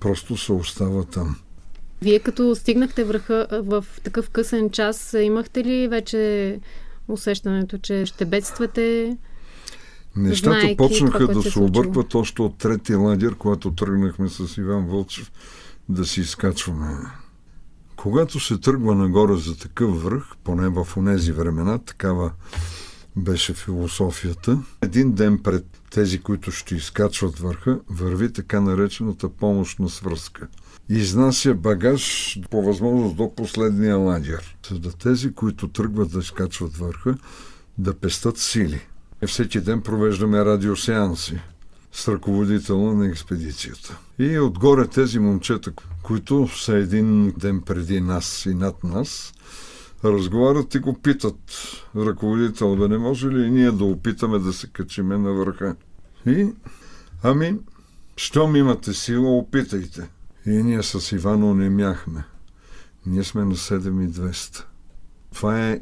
Просто 0.00 0.36
се 0.36 0.52
остава 0.52 1.04
там. 1.04 1.36
Вие 2.02 2.18
като 2.18 2.54
стигнахте 2.54 3.04
върха 3.04 3.46
в 3.52 3.86
такъв 4.04 4.30
късен 4.30 4.70
час, 4.70 5.16
имахте 5.20 5.64
ли 5.64 5.88
вече 5.88 6.60
усещането, 7.08 7.78
че 7.78 8.06
ще 8.06 8.24
бедствате? 8.24 9.16
Нещата 10.16 10.60
Знайки 10.60 10.76
почнаха 10.76 11.18
това, 11.18 11.34
да 11.34 11.42
се, 11.42 11.50
се 11.50 11.58
объркват 11.58 12.14
още 12.14 12.42
от 12.42 12.58
третия 12.58 12.98
лагер, 12.98 13.34
когато 13.34 13.70
тръгнахме 13.70 14.28
с 14.28 14.56
Иван 14.56 14.86
Вълчев 14.86 15.32
да 15.88 16.04
си 16.04 16.20
изкачваме. 16.20 16.96
Когато 17.96 18.40
се 18.40 18.58
тръгва 18.58 18.94
нагоре 18.94 19.36
за 19.36 19.58
такъв 19.58 20.02
връх, 20.02 20.24
поне 20.44 20.68
в 20.68 20.88
онези 20.96 21.32
времена, 21.32 21.78
такава 21.78 22.32
беше 23.16 23.54
философията, 23.54 24.62
един 24.82 25.12
ден 25.12 25.38
пред 25.38 25.66
тези, 25.90 26.20
които 26.20 26.50
ще 26.50 26.74
изкачват 26.74 27.38
върха, 27.38 27.80
върви 27.88 28.32
така 28.32 28.60
наречената 28.60 29.28
помощна 29.28 29.88
свръзка. 29.88 30.48
Изнася 30.88 31.54
багаж 31.54 32.38
по 32.50 32.62
възможност 32.62 33.16
до 33.16 33.34
последния 33.34 33.96
лагер. 33.96 34.56
За 34.70 34.78
да 34.78 34.92
тези, 34.92 35.32
които 35.32 35.68
тръгват 35.68 36.12
да 36.12 36.18
изкачват 36.18 36.76
върха, 36.76 37.14
да 37.78 37.94
пестат 37.94 38.38
сили. 38.38 38.80
Всеки 39.26 39.60
ден 39.60 39.80
провеждаме 39.80 40.44
радиосеанси 40.44 41.40
с 41.92 42.08
ръководителя 42.08 42.94
на 42.94 43.06
експедицията. 43.06 43.98
И 44.18 44.38
отгоре 44.38 44.86
тези 44.86 45.18
момчета, 45.18 45.72
които 46.02 46.48
са 46.48 46.76
един 46.76 47.32
ден 47.36 47.60
преди 47.60 48.00
нас 48.00 48.46
и 48.46 48.54
над 48.54 48.84
нас, 48.84 49.32
разговарят 50.04 50.74
и 50.74 50.78
го 50.78 50.94
питат 50.94 51.40
ръководител, 51.96 52.76
да 52.76 52.88
не 52.88 52.98
може 52.98 53.28
ли 53.28 53.50
ние 53.50 53.70
да 53.70 53.84
опитаме 53.84 54.38
да 54.38 54.52
се 54.52 54.66
качиме 54.66 55.18
на 55.18 55.32
върха. 55.32 55.76
И, 56.26 56.46
ами, 57.22 57.58
щом 58.16 58.56
имате 58.56 58.94
сила, 58.94 59.36
опитайте. 59.36 60.08
И 60.46 60.50
ние 60.50 60.82
с 60.82 61.12
Ивано 61.12 61.54
не 61.54 61.70
мяхме. 61.70 62.24
Ние 63.06 63.24
сме 63.24 63.44
на 63.44 63.54
7200. 63.54 64.64
Това 65.34 65.68
е 65.68 65.80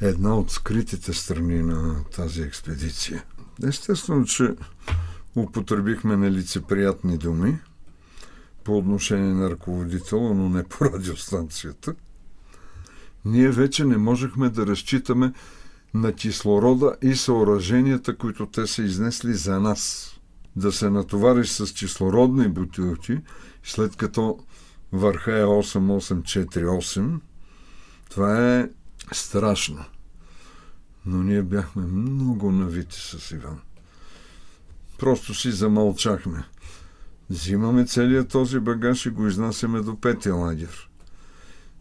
една 0.00 0.38
от 0.38 0.50
скритите 0.50 1.12
страни 1.12 1.62
на 1.62 2.04
тази 2.04 2.42
експедиция. 2.42 3.24
Естествено, 3.66 4.24
че 4.24 4.54
употребихме 5.36 6.16
нелицеприятни 6.16 7.18
думи 7.18 7.58
по 8.64 8.78
отношение 8.78 9.34
на 9.34 9.50
ръководителя, 9.50 10.34
но 10.34 10.48
не 10.48 10.64
по 10.64 10.84
радиостанцията. 10.84 11.94
Ние 13.24 13.50
вече 13.50 13.84
не 13.84 13.96
можехме 13.96 14.48
да 14.48 14.66
разчитаме 14.66 15.32
на 15.94 16.12
кислорода 16.12 16.96
и 17.02 17.16
съоръженията, 17.16 18.16
които 18.16 18.46
те 18.46 18.66
са 18.66 18.82
изнесли 18.82 19.34
за 19.34 19.60
нас. 19.60 20.10
Да 20.56 20.72
се 20.72 20.90
натовариш 20.90 21.48
с 21.48 21.74
кислородни 21.74 22.48
бутилки, 22.48 23.18
след 23.62 23.96
като 23.96 24.38
върха 24.92 25.38
е 25.38 25.44
8848, 25.44 27.20
това 28.10 28.56
е 28.58 28.68
страшно. 29.12 29.84
Но 31.06 31.22
ние 31.22 31.42
бяхме 31.42 31.82
много 31.82 32.52
навити 32.52 32.96
с 33.00 33.30
Иван. 33.30 33.60
Просто 34.98 35.34
си 35.34 35.50
замълчахме. 35.50 36.44
Взимаме 37.30 37.86
целият 37.86 38.28
този 38.28 38.60
багаж 38.60 39.06
и 39.06 39.10
го 39.10 39.26
изнасяме 39.26 39.80
до 39.80 40.00
петия 40.00 40.34
лагер. 40.34 40.90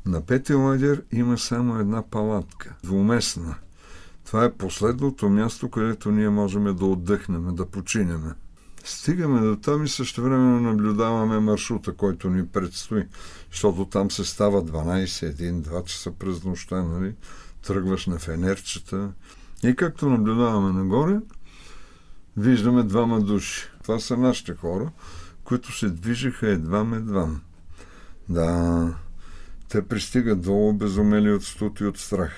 На 0.05 0.25
петия 0.25 0.57
лагер 0.57 1.03
има 1.11 1.37
само 1.37 1.79
една 1.79 2.09
палатка, 2.09 2.75
двуместна. 2.83 3.55
Това 4.25 4.45
е 4.45 4.53
последното 4.53 5.29
място, 5.29 5.69
където 5.69 6.11
ние 6.11 6.29
можем 6.29 6.63
да 6.75 6.85
отдъхнем, 6.85 7.55
да 7.55 7.65
починеме. 7.65 8.33
Стигаме 8.83 9.41
до 9.41 9.55
там 9.55 9.83
и 9.83 9.87
също 9.87 10.23
време 10.23 10.59
наблюдаваме 10.59 11.39
маршрута, 11.39 11.93
който 11.93 12.29
ни 12.29 12.47
предстои, 12.47 13.07
защото 13.51 13.85
там 13.85 14.11
се 14.11 14.25
става 14.25 14.65
12, 14.65 15.05
1, 15.05 15.61
2 15.61 15.83
часа 15.85 16.11
през 16.11 16.43
нощта, 16.43 16.83
нали? 16.83 17.15
тръгваш 17.67 18.07
на 18.07 18.19
фенерчета. 18.19 19.11
И 19.63 19.75
както 19.75 20.09
наблюдаваме 20.09 20.71
нагоре, 20.79 21.19
виждаме 22.37 22.83
двама 22.83 23.21
души. 23.21 23.69
Това 23.83 23.99
са 23.99 24.17
нашите 24.17 24.55
хора, 24.55 24.91
които 25.43 25.77
се 25.77 25.89
движиха 25.89 26.47
едвам-едвам. 26.47 27.41
Да, 28.29 28.95
те 29.69 29.81
пристигат 29.81 30.41
долу 30.41 30.73
безумели 30.73 31.31
от 31.31 31.43
студ 31.43 31.79
и 31.79 31.85
от 31.85 31.97
страх, 31.97 32.31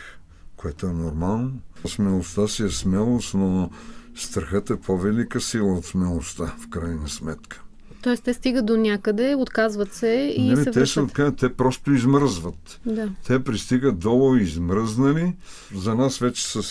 което 0.56 0.88
е 0.88 0.94
нормално. 0.94 1.60
Смелостта 1.88 2.48
си 2.48 2.64
е 2.64 2.70
смелост, 2.70 3.34
но 3.34 3.70
страхът 4.16 4.70
е 4.70 4.76
по-велика 4.76 5.42
сила 5.42 5.74
от 5.74 5.86
смелостта, 5.86 6.56
в 6.60 6.70
крайна 6.70 7.10
сметка. 7.10 7.62
Тоест 8.02 8.24
те 8.24 8.34
стигат 8.34 8.66
до 8.66 8.78
някъде, 8.78 9.36
отказват 9.36 9.94
се 9.94 10.34
и 10.38 10.50
не, 10.50 10.64
се 10.64 10.72
те 10.72 10.86
се 10.86 11.02
отказват, 11.02 11.38
те 11.38 11.54
просто 11.54 11.94
измръзват. 11.94 12.80
Да. 12.86 13.10
Те 13.28 13.44
пристигат 13.44 14.00
долу 14.00 14.36
измръзнали. 14.36 15.36
За 15.76 15.96
нас 15.96 16.18
вече 16.18 16.48
с 16.48 16.62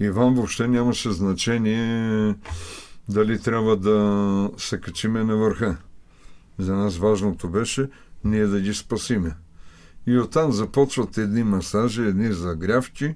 Иван 0.00 0.34
въобще 0.34 0.68
нямаше 0.68 1.10
значение 1.10 2.34
дали 3.08 3.40
трябва 3.40 3.76
да 3.76 4.50
се 4.58 4.80
качиме 4.80 5.24
на 5.24 5.36
върха. 5.36 5.76
За 6.58 6.76
нас 6.76 6.96
важното 6.96 7.48
беше 7.48 7.88
ние 8.24 8.46
да 8.46 8.60
ги 8.60 8.74
спасиме. 8.74 9.34
И 10.06 10.18
оттам 10.18 10.52
започват 10.52 11.18
едни 11.18 11.44
масажи, 11.44 12.02
едни 12.02 12.32
загрявки, 12.32 13.14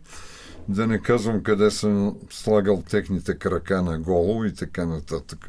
да 0.68 0.86
не 0.86 0.98
казвам 0.98 1.42
къде 1.42 1.70
съм 1.70 2.16
слагал 2.30 2.82
техните 2.90 3.38
крака 3.38 3.82
на 3.82 3.98
голо 3.98 4.44
и 4.44 4.54
така 4.54 4.86
нататък 4.86 5.48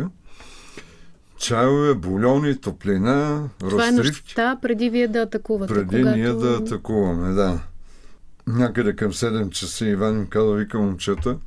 чайове, 1.38 1.94
бульони, 1.94 2.62
топлина, 2.62 3.50
Това 3.60 3.88
е 3.88 3.92
нощта 3.92 4.58
преди 4.62 4.90
вие 4.90 5.08
да 5.08 5.20
атакувате. 5.20 5.74
Преди 5.74 5.98
когато... 5.98 6.18
ние 6.18 6.34
да 6.34 6.54
атакуваме, 6.54 7.34
да. 7.34 7.60
Някъде 8.48 8.96
към 8.96 9.12
7 9.12 9.50
часа 9.50 9.86
Иван 9.86 10.18
им 10.18 10.28
каза, 10.28 10.54
вика 10.54 10.80
момчета, 10.80 11.38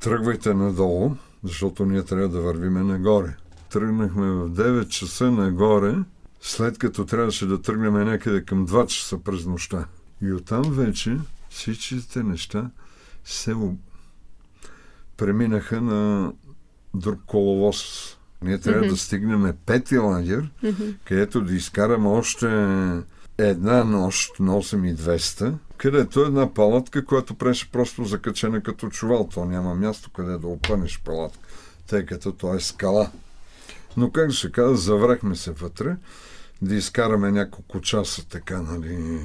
тръгвайте 0.00 0.54
надолу, 0.54 1.10
защото 1.44 1.86
ние 1.86 2.02
трябва 2.02 2.28
да 2.28 2.40
вървиме 2.40 2.82
нагоре. 2.82 3.36
Тръгнахме 3.70 4.26
в 4.26 4.50
9 4.50 4.88
часа 4.88 5.30
нагоре, 5.30 5.94
след 6.40 6.78
като 6.78 7.06
трябваше 7.06 7.46
да 7.46 7.62
тръгнем 7.62 7.94
някъде 7.94 8.44
към 8.44 8.66
2 8.66 8.86
часа 8.86 9.18
през 9.18 9.46
нощта. 9.46 9.86
И 10.22 10.32
оттам 10.32 10.62
вече 10.62 11.16
всичките 11.52 12.22
неща 12.22 12.70
се 13.24 13.54
преминаха 15.16 15.80
на 15.80 16.32
друг 16.94 17.20
коловоз 17.26 18.12
ние 18.42 18.58
трябва 18.58 18.84
mm-hmm. 18.84 18.90
да 18.90 18.96
стигнем 18.96 19.54
пети 19.66 19.98
лагер, 19.98 20.50
mm-hmm. 20.64 20.94
където 21.04 21.40
да 21.40 21.54
изкараме 21.54 22.08
още 22.08 22.46
една 23.38 23.84
нощ 23.84 24.40
на 24.40 24.52
8200, 24.52 25.54
където 25.76 26.20
е 26.20 26.26
една 26.26 26.54
палатка, 26.54 27.04
която 27.04 27.34
преше 27.34 27.70
просто 27.70 28.04
закачена 28.04 28.62
като 28.62 28.88
чувал. 28.88 29.28
То 29.34 29.44
няма 29.44 29.74
място 29.74 30.10
къде 30.10 30.38
да 30.38 30.46
опънеш 30.46 31.00
палатка. 31.04 31.48
тъй 31.86 32.06
като 32.06 32.32
то 32.32 32.54
е 32.54 32.60
скала. 32.60 33.10
Но 33.96 34.10
как 34.10 34.32
се 34.32 34.52
казва, 34.52 34.76
заврахме 34.76 35.36
се 35.36 35.50
вътре, 35.50 35.96
да 36.62 36.74
изкараме 36.74 37.30
няколко 37.30 37.80
часа 37.80 38.28
така, 38.28 38.62
нали, 38.62 39.20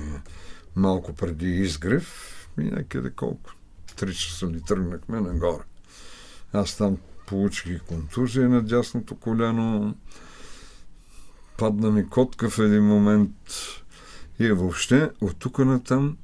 малко 0.78 1.14
преди 1.14 1.50
изгрев 1.50 2.34
и 2.60 2.64
някъде 2.64 3.10
колко? 3.10 3.52
Три 3.96 4.16
часа 4.16 4.48
ли 4.48 4.62
тръгнахме 4.62 5.22
нагоре. 5.22 5.64
Аз 6.54 6.78
там 6.78 6.98
получих 7.28 7.72
и 7.72 7.80
контузия 7.80 8.50
на 8.50 8.62
дясното 8.62 9.16
коляно, 9.16 9.96
падна 11.58 11.92
ми 11.92 12.10
котка 12.10 12.50
в 12.50 12.60
един 12.60 12.84
момент 12.84 13.32
и 14.40 14.52
въобще 14.52 15.12
от 15.22 15.38
тук 15.38 15.60
на 15.60 15.84
там 15.84 16.18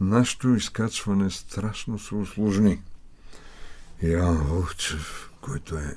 нашето 0.00 0.54
изкачване 0.54 1.30
страшно 1.30 1.98
се 1.98 2.14
усложни. 2.14 2.82
Ян 4.02 4.36
Вълчев, 4.36 5.30
който 5.40 5.76
е 5.76 5.96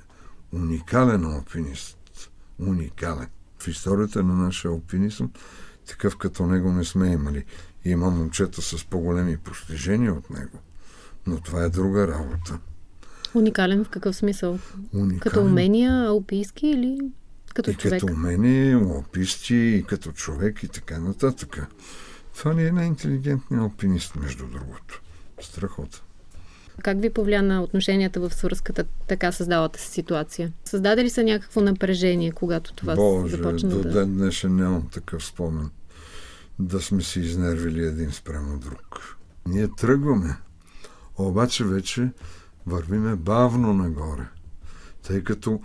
уникален 0.51 1.25
алпинист, 1.25 2.29
уникален. 2.59 3.27
В 3.59 3.67
историята 3.67 4.23
на 4.23 4.33
нашия 4.33 4.71
алпинизъм 4.71 5.31
такъв 5.87 6.17
като 6.17 6.45
него 6.45 6.71
не 6.71 6.83
сме 6.83 7.11
имали. 7.11 7.45
Има 7.85 8.09
момчета 8.09 8.61
с 8.61 8.85
по-големи 8.85 9.37
постижения 9.37 10.13
от 10.13 10.29
него. 10.29 10.59
Но 11.27 11.39
това 11.39 11.63
е 11.63 11.69
друга 11.69 12.07
работа. 12.07 12.59
Уникален 13.33 13.85
в 13.85 13.89
какъв 13.89 14.15
смисъл? 14.15 14.59
Уникален. 14.93 15.19
Като 15.19 15.41
умения, 15.41 16.07
алпийски 16.07 16.67
или 16.67 16.99
като 17.53 17.71
и 17.71 17.75
човек? 17.75 18.01
като 18.01 18.13
умение, 18.13 18.73
алписти, 18.73 19.55
и 19.55 19.83
като 19.83 20.11
човек 20.11 20.63
и 20.63 20.67
така 20.67 20.99
нататък. 20.99 21.67
Това 22.35 22.55
ли 22.55 22.65
е 22.65 22.71
най-интелигентният 22.71 23.63
алпинист, 23.63 24.15
между 24.15 24.47
другото? 24.47 25.01
Страхота. 25.41 26.03
Как 26.83 27.01
ви 27.01 27.09
повлия 27.09 27.43
на 27.43 27.63
отношенията 27.63 28.19
в 28.19 28.33
свързката 28.33 28.85
така 29.07 29.31
създалата 29.31 29.79
се 29.79 29.87
ситуация? 29.87 30.51
Създаде 30.65 31.03
ли 31.03 31.09
се 31.09 31.23
някакво 31.23 31.61
напрежение, 31.61 32.31
когато 32.31 32.73
това 32.73 32.95
Боже, 32.95 33.35
започна 33.35 33.69
до 33.69 33.81
да... 33.81 33.89
ден 33.89 34.17
днешен 34.17 34.55
нямам 34.55 34.89
такъв 34.89 35.25
спомен. 35.25 35.69
Да 36.59 36.81
сме 36.81 37.01
си 37.01 37.19
изнервили 37.19 37.85
един 37.85 38.11
спрямо 38.11 38.59
друг. 38.59 39.17
Ние 39.47 39.67
тръгваме, 39.67 40.37
обаче 41.17 41.65
вече 41.65 42.11
вървиме 42.65 43.15
бавно 43.15 43.73
нагоре, 43.73 44.27
тъй 45.03 45.23
като 45.23 45.61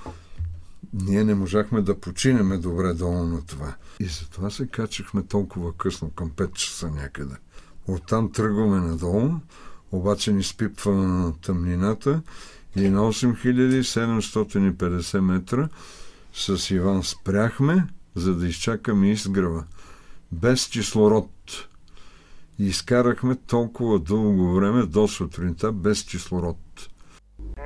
ние 0.92 1.24
не 1.24 1.34
можахме 1.34 1.82
да 1.82 2.00
починеме 2.00 2.58
добре 2.58 2.94
долу 2.94 3.24
на 3.24 3.46
това. 3.46 3.74
И 4.00 4.04
затова 4.04 4.50
се 4.50 4.66
качихме 4.66 5.22
толкова 5.22 5.72
късно, 5.72 6.10
към 6.10 6.30
5 6.30 6.52
часа 6.52 6.90
някъде. 6.90 7.34
Оттам 7.86 8.32
тръгваме 8.32 8.80
надолу, 8.80 9.30
обаче 9.92 10.32
ни 10.32 10.42
спипва 10.42 11.32
тъмнината 11.42 12.22
и 12.76 12.88
на 12.88 13.00
8750 13.00 15.20
метра 15.20 15.68
с 16.34 16.70
Иван 16.70 17.02
спряхме, 17.02 17.86
за 18.14 18.34
да 18.34 18.46
изчакаме 18.46 19.10
изгрева. 19.10 19.64
Без 20.32 20.68
кислород. 20.68 21.30
И 22.58 22.66
изкарахме 22.66 23.36
толкова 23.46 23.98
дълго 23.98 24.54
време 24.54 24.82
до 24.82 25.08
сутринта 25.08 25.72
без 25.72 26.04
кислород. 26.04 26.56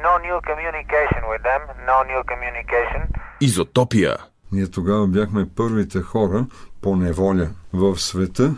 No 0.04 0.18
new 0.26 0.38
communication 0.50 1.22
with 1.32 1.42
them, 1.48 1.62
no 1.90 1.98
new 2.10 2.22
communication. 2.32 3.06
Изотопия. 3.40 4.16
Ние 4.52 4.70
тогава 4.70 5.06
бяхме 5.06 5.48
първите 5.56 6.00
хора 6.00 6.46
по 6.80 6.96
неволя 6.96 7.50
в 7.72 7.98
света, 7.98 8.54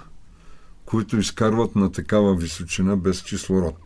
които 0.86 1.16
изкарват 1.16 1.76
на 1.76 1.92
такава 1.92 2.36
височина 2.36 2.96
без 2.96 3.22
кислород. 3.22 3.78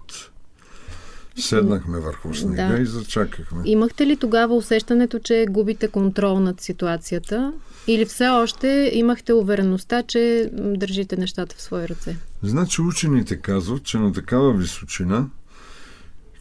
Седнахме 1.39 1.99
върху 1.99 2.35
снега 2.35 2.69
Да. 2.69 2.79
и 2.79 2.87
зачакахме. 2.87 3.63
Имахте 3.65 4.07
ли 4.07 4.17
тогава 4.17 4.55
усещането, 4.57 5.19
че 5.19 5.47
губите 5.51 5.89
контрол 5.89 6.41
над 6.41 6.61
ситуацията? 6.61 7.53
Или 7.87 8.05
все 8.05 8.29
още 8.29 8.91
имахте 8.95 9.33
увереността, 9.33 10.03
че 10.03 10.51
държите 10.53 11.17
нещата 11.17 11.57
в 11.57 11.63
свои 11.63 11.89
ръце? 11.89 12.17
Значи 12.43 12.83
учените 12.83 13.37
казват, 13.37 13.83
че 13.85 13.99
на 13.99 14.13
такава 14.13 14.53
височина 14.53 15.27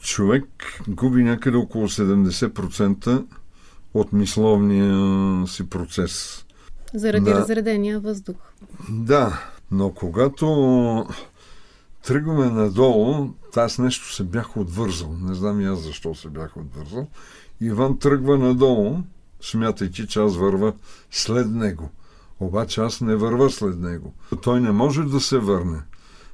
човек 0.01 0.43
губи 0.87 1.23
някъде 1.23 1.57
около 1.57 1.87
70% 1.87 3.23
от 3.93 4.13
мисловния 4.13 5.47
си 5.47 5.69
процес. 5.69 6.43
Заради 6.93 7.25
Да. 7.25 7.35
разредения 7.39 7.99
въздух. 7.99 8.35
Да, 8.89 9.41
но 9.71 9.89
когато 9.89 11.05
тръгваме 12.05 12.49
надолу, 12.49 13.29
аз 13.55 13.77
нещо 13.77 14.13
се 14.13 14.23
бях 14.23 14.57
отвързал. 14.57 15.15
Не 15.21 15.35
знам 15.35 15.61
и 15.61 15.65
аз 15.65 15.79
защо 15.79 16.15
се 16.15 16.29
бях 16.29 16.57
отвързал. 16.57 17.07
Иван 17.61 17.99
тръгва 17.99 18.37
надолу, 18.37 18.97
смятайки, 19.41 20.07
че 20.07 20.19
аз 20.19 20.37
върва 20.37 20.73
след 21.11 21.47
него. 21.51 21.89
Обаче 22.39 22.81
аз 22.81 23.01
не 23.01 23.15
върва 23.15 23.49
след 23.49 23.79
него. 23.79 24.13
Той 24.41 24.61
не 24.61 24.71
може 24.71 25.03
да 25.03 25.19
се 25.19 25.37
върне. 25.37 25.81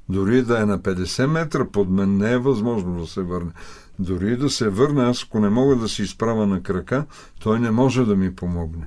Дори 0.10 0.42
да 0.42 0.62
е 0.62 0.66
на 0.66 0.80
50 0.80 1.26
метра 1.26 1.66
под 1.66 1.90
мен, 1.90 2.18
не 2.18 2.32
е 2.32 2.38
възможно 2.38 3.00
да 3.00 3.08
се 3.08 3.22
върне. 3.22 3.52
Дори 4.00 4.38
да 4.38 4.50
се 4.50 4.70
върне, 4.70 5.04
аз 5.04 5.24
ако 5.24 5.40
не 5.40 5.50
мога 5.50 5.76
да 5.76 5.90
се 5.90 6.04
изправя 6.04 6.48
на 6.48 6.64
крака, 6.64 7.06
той 7.40 7.60
не 7.60 7.72
може 7.72 8.06
да 8.06 8.16
ми 8.16 8.36
помогне. 8.36 8.86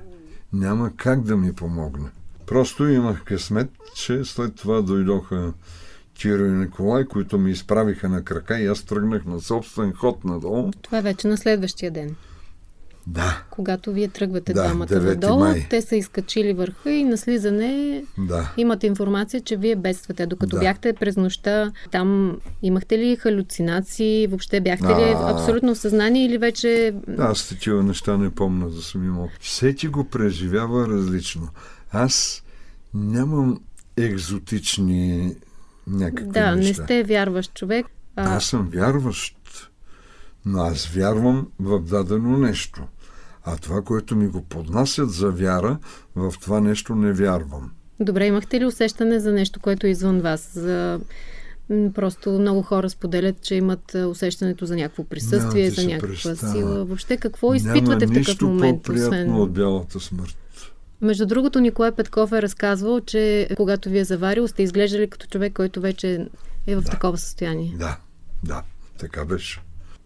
Няма 0.53 0.91
как 0.95 1.21
да 1.21 1.37
ми 1.37 1.53
помогне. 1.53 2.09
Просто 2.47 2.87
имах 2.87 3.23
късмет, 3.23 3.69
че 3.95 4.25
след 4.25 4.55
това 4.55 4.81
дойдоха 4.81 5.53
Киро 6.17 6.45
и 6.45 6.51
Николай, 6.51 7.05
които 7.05 7.37
ми 7.37 7.51
изправиха 7.51 8.09
на 8.09 8.23
крака 8.23 8.59
и 8.59 8.67
аз 8.67 8.83
тръгнах 8.83 9.25
на 9.25 9.39
собствен 9.41 9.93
ход 9.93 10.23
надолу. 10.23 10.71
Това 10.81 10.97
е 10.97 11.01
вече 11.01 11.27
на 11.27 11.37
следващия 11.37 11.91
ден. 11.91 12.15
Да, 13.09 13.43
Когато 13.49 13.91
вие 13.91 14.07
тръгвате 14.07 14.53
Да, 14.53 14.63
двамата 14.63 14.87
9 14.87 15.03
надолу, 15.05 15.39
май. 15.39 15.67
те 15.69 15.81
са 15.81 15.95
изкачили 15.95 16.53
върха 16.53 16.91
и 16.91 17.03
на 17.03 17.17
слизане 17.17 18.03
да. 18.17 18.53
имате 18.57 18.87
информация, 18.87 19.41
че 19.41 19.57
вие 19.57 19.75
бедствате. 19.75 20.25
Докато 20.25 20.55
Да. 20.55 20.59
бяхте 20.61 20.93
през 20.93 21.17
нощта, 21.17 21.71
там 21.91 22.37
имахте 22.61 22.97
ли 22.97 23.15
халюцинации? 23.15 24.27
Въобще 24.27 24.61
бяхте 24.61 24.85
ли 24.87 25.13
А. 25.15 25.31
абсолютно 25.31 25.75
в 25.75 25.77
съзнание 25.77 26.25
или 26.25 26.37
вече... 26.37 26.95
Аз 27.17 27.47
такива 27.49 27.83
неща 27.83 28.17
не 28.17 28.29
помня 28.29 28.69
да 28.69 28.81
съм 28.81 29.03
имал. 29.05 29.29
Всеки 29.39 29.87
го 29.87 30.03
преживява 30.03 30.87
различно. 30.87 31.49
Аз 31.91 32.43
нямам 32.93 33.59
екзотични 33.97 35.35
някакви 35.87 36.31
Да, 36.31 36.51
не 36.51 36.55
неща. 36.57 36.83
сте 36.83 37.03
вярващ 37.03 37.53
човек. 37.53 37.85
А, 38.15 38.35
Аз 38.35 38.45
съм 38.45 38.69
вярващ, 38.73 39.37
но 40.45 40.59
аз 40.59 40.85
вярвам 40.87 41.47
в 41.59 41.79
дадено 41.81 42.37
нещо. 42.37 42.81
А 43.45 43.57
това, 43.57 43.81
което 43.81 44.15
ми 44.15 44.27
го 44.27 44.41
поднасят 44.41 45.11
за 45.11 45.31
вяра, 45.31 45.77
в 46.15 46.33
това 46.41 46.59
нещо 46.59 46.95
не 46.95 47.13
вярвам. 47.13 47.71
Добре, 47.99 48.25
имахте 48.25 48.59
ли 48.59 48.65
усещане 48.65 49.19
за 49.19 49.31
нещо, 49.31 49.59
което 49.59 49.87
е 49.87 49.89
извън 49.89 50.21
вас? 50.21 50.51
За... 50.53 50.99
Просто 51.93 52.31
много 52.31 52.61
хора 52.61 52.89
споделят, 52.89 53.41
че 53.41 53.55
имат 53.55 53.95
усещането 54.07 54.65
за 54.65 54.75
някакво 54.75 55.03
присъствие, 55.03 55.63
Няма 55.63 55.75
за 55.75 55.87
някаква 55.87 56.07
представя. 56.09 56.51
сила. 56.53 56.85
Въобще 56.85 57.17
какво 57.17 57.53
изпитвате 57.53 57.81
Няма 57.81 57.95
в 57.95 57.99
такъв 57.99 58.15
нищо 58.17 58.47
момент? 58.47 58.77
по-приятно 58.77 59.07
Освен... 59.09 59.33
от 59.33 59.51
бялата 59.51 59.99
смърт. 59.99 60.37
Между 61.01 61.25
другото, 61.25 61.59
Николай 61.59 61.91
Петков 61.91 62.31
е 62.31 62.41
разказвал, 62.41 63.01
че 63.01 63.49
когато 63.57 63.89
ви 63.89 63.99
е 63.99 64.03
заварил, 64.03 64.47
сте 64.47 64.63
изглеждали 64.63 65.09
като 65.09 65.27
човек, 65.27 65.53
който 65.53 65.81
вече 65.81 66.27
е 66.67 66.75
в 66.75 66.81
Да. 66.81 66.89
такова 66.89 67.17
състояние. 67.17 67.73
Да, 67.75 67.97
да, 68.43 68.63
така 68.97 69.25
беше. 69.25 69.61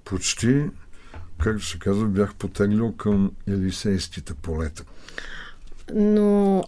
Почти, 0.06 0.64
както 1.40 1.66
се 1.66 1.80
казва, 1.80 2.08
бях 2.08 2.36
потеглил 2.36 2.92
към 2.92 3.32
Елисейските 3.48 4.34
полета. 4.34 4.84
Но 5.94 6.64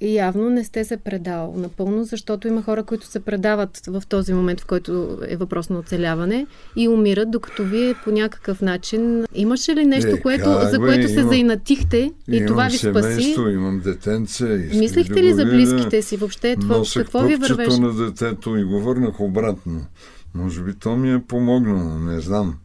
явно 0.00 0.50
не 0.50 0.64
сте 0.64 0.84
се 0.84 0.96
предал 0.96 1.54
напълно, 1.56 2.04
защото 2.04 2.48
има 2.48 2.62
хора, 2.62 2.82
които 2.84 3.06
се 3.06 3.20
предават 3.20 3.80
в 3.86 4.02
този 4.08 4.32
момент, 4.32 4.60
в 4.60 4.66
който 4.66 5.18
е 5.28 5.36
въпрос 5.36 5.70
на 5.70 5.78
оцеляване 5.78 6.46
и 6.76 6.88
умират, 6.88 7.30
докато 7.30 7.64
вие 7.64 7.94
по 8.04 8.10
някакъв 8.10 8.60
начин... 8.60 9.24
Имаше 9.34 9.74
ли 9.74 9.84
нещо, 9.84 10.10
Е, 10.10 10.20
което, 10.20 10.44
как 10.44 10.68
за 10.70 10.78
бе, 10.78 10.86
което 10.86 11.08
се 11.08 11.14
имам- 11.14 11.28
заинатихте 11.28 11.98
и 12.28 12.36
имам 12.36 12.46
това 12.46 12.64
ви 12.64 12.78
спаси? 12.78 13.08
семейство, 13.10 13.48
имам 13.48 13.80
детенце. 13.80 14.70
Мислихте 14.74 15.22
ли 15.22 15.34
за 15.34 15.44
близките 15.44 16.02
си 16.02 16.16
въобще? 16.16 16.56
Това, 16.56 16.82
какво 16.96 17.20
ви 17.20 17.36
вървеше? 17.36 17.80
на 17.80 17.92
детето 17.94 18.56
и 18.56 18.64
го 18.64 18.80
върнах 18.80 19.20
обратно. 19.20 19.86
Може 20.34 20.62
би 20.62 20.74
то 20.74 20.96
ми 20.96 21.12
е 21.12 21.22
помогнало, 21.22 21.98
не 21.98 22.20
знам. 22.20 22.58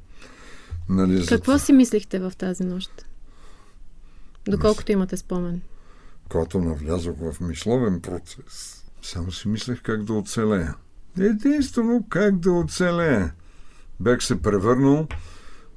Нали, 0.89 1.26
Какво 1.26 1.60
си 1.60 1.74
мислихте 1.74 2.20
в 2.20 2.34
тази 2.38 2.63
нощ? 2.63 3.06
Доколкото 4.48 4.91
имате 4.91 5.17
спомен. 5.17 5.62
Когато 6.32 6.60
навлязох 6.60 7.15
в 7.20 7.41
мисловен 7.41 8.02
процес, 8.02 8.84
само 9.02 9.32
си 9.32 9.48
мислех 9.48 9.82
как 9.82 10.04
да 10.04 10.13
оцелея. 10.13 10.76
Единствено 11.20 12.06
как 12.10 12.39
да 12.39 12.52
оцелея. 12.52 13.34
Бях 14.00 14.24
се 14.24 14.41
превърнал 14.41 15.08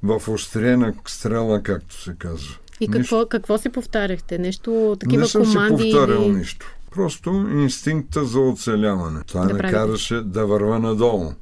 в 0.03 0.21
остриена 0.27 0.93
стрела, 1.07 1.63
както 1.63 2.01
се 2.01 2.15
казва. 2.19 2.55
И 2.79 2.87
какво, 2.87 3.25
какво 3.25 3.57
си 3.57 3.69
повтаряхте? 3.69 4.37
Нещо, 4.37 4.97
такива 4.99 5.21
не 5.21 5.27
съм 5.27 5.43
команди? 5.43 5.83
си 5.83 5.91
повтарял 5.91 6.21
или... 6.21 6.31
нищо. 6.31 6.75
Просто 6.91 7.29
инстинкта 7.53 8.25
за 8.25 8.39
оцеляване. 8.39 9.21
Това 9.27 9.45
Да 9.45 9.53
ме 9.53 9.59
караше 9.59 10.21
да 10.21 10.45
върва 10.45 10.79
надолу. 10.79 11.33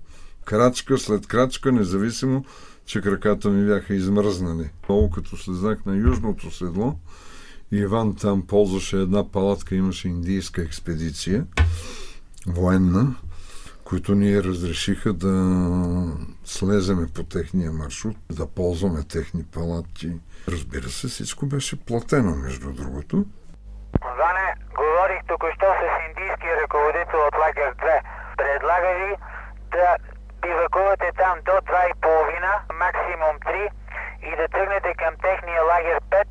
Крачка 0.45 0.97
след 0.97 1.27
крачка, 1.27 1.71
независимо 1.71 2.45
че 2.85 3.01
краката 3.01 3.49
ми 3.49 3.67
бяха 3.67 3.93
измръзнали. 3.93 4.69
Много 4.89 5.09
като 5.09 5.37
слезнах 5.37 5.85
на 5.85 5.95
южното 5.95 6.51
седло, 6.51 6.95
Иван 7.75 8.15
там 8.21 8.47
ползваше 8.47 8.95
една 8.95 9.31
палатка, 9.31 9.75
имаше 9.75 10.07
индийска 10.07 10.61
експедиция, 10.61 11.45
военна, 12.47 13.15
които 13.83 14.15
ни 14.15 14.43
разрешиха 14.43 15.13
да 15.13 15.33
слеземе 16.45 17.07
по 17.15 17.23
техния 17.23 17.71
маршрут, 17.71 18.17
да 18.31 18.47
ползваме 18.47 19.03
техни 19.03 19.43
палатки. 19.53 20.11
Разбира 20.47 20.89
се, 20.89 21.07
всичко 21.07 21.45
беше 21.45 21.85
платено, 21.85 22.35
между 22.35 22.73
другото. 22.73 23.15
Ване, 24.19 24.47
говорих 24.79 25.21
току-що 25.27 25.67
с 25.79 25.83
индийския 26.07 26.53
ръководител 26.61 27.19
от 27.27 27.35
лагер 27.41 27.71
2. 27.75 28.01
Предлага 28.37 28.89
ви 28.99 29.11
да 29.71 29.87
бивакувате 30.41 31.09
там 31.21 31.35
до 31.47 31.51
2.30, 31.51 32.73
максимум 32.85 33.35
3 33.47 33.69
и 34.29 34.31
да 34.39 34.45
тръгнете 34.47 34.93
към 35.01 35.13
техния 35.27 35.61
лагер 35.71 35.97
5. 36.11 36.27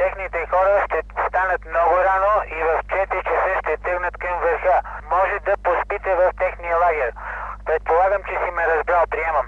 Техните 0.00 0.38
хора 0.52 0.74
ще 0.86 0.98
станат 1.28 1.62
много 1.72 1.94
рано 2.10 2.32
и 2.56 2.58
в 2.68 2.70
4 2.88 3.22
часа 3.28 3.52
ще 3.60 3.72
тръгнат 3.84 4.16
към 4.22 4.34
върха. 4.44 4.76
Може 5.14 5.36
да 5.48 5.54
поспите 5.66 6.10
в 6.20 6.22
техния 6.42 6.76
лагер. 6.82 7.12
Предполагам, 7.66 8.22
че 8.28 8.34
си 8.42 8.50
ме 8.56 8.62
разбрал. 8.70 9.04
Приемам. 9.14 9.46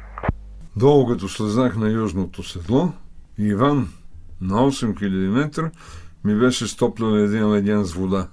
Долу 0.77 1.09
като 1.09 1.29
слезнах 1.29 1.77
на 1.77 1.89
южното 1.91 2.43
седло, 2.43 2.93
Иван 3.39 3.89
на 4.41 4.55
8000 4.55 5.29
метра 5.29 5.71
ми 6.25 6.39
беше 6.39 6.67
стоплил 6.69 7.17
един 7.17 7.53
леден 7.53 7.85
с 7.85 7.95
вода. 7.95 8.29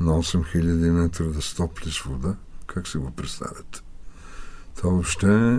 На 0.00 0.12
8000 0.12 0.90
метра 0.90 1.24
да 1.24 1.42
стоплиш 1.42 2.02
вода, 2.02 2.34
как 2.66 2.88
се 2.88 2.98
го 2.98 3.10
представяте? 3.10 3.80
Това 4.76 4.90
въобще 4.90 5.58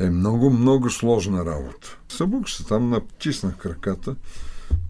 е 0.00 0.10
много, 0.10 0.50
много 0.50 0.90
сложна 0.90 1.44
работа. 1.44 1.98
Събук 2.08 2.48
се 2.48 2.64
там, 2.64 2.90
натиснах 2.90 3.56
краката, 3.56 4.16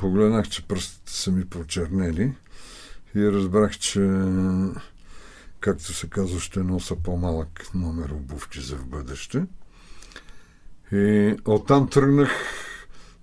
погледнах, 0.04 0.48
че 0.48 0.62
пръстите 0.62 1.12
са 1.12 1.30
ми 1.30 1.44
почернели 1.44 2.32
и 3.14 3.32
разбрах, 3.32 3.78
че 3.78 4.00
както 5.60 5.92
се 5.92 6.06
казва, 6.06 6.40
ще 6.40 6.60
носа 6.60 6.96
по-малък 6.96 7.74
номер 7.74 8.10
обувки 8.10 8.60
за 8.60 8.76
в 8.76 8.86
бъдеще. 8.86 9.42
И 10.92 11.34
оттам 11.44 11.88
тръгнах 11.88 12.30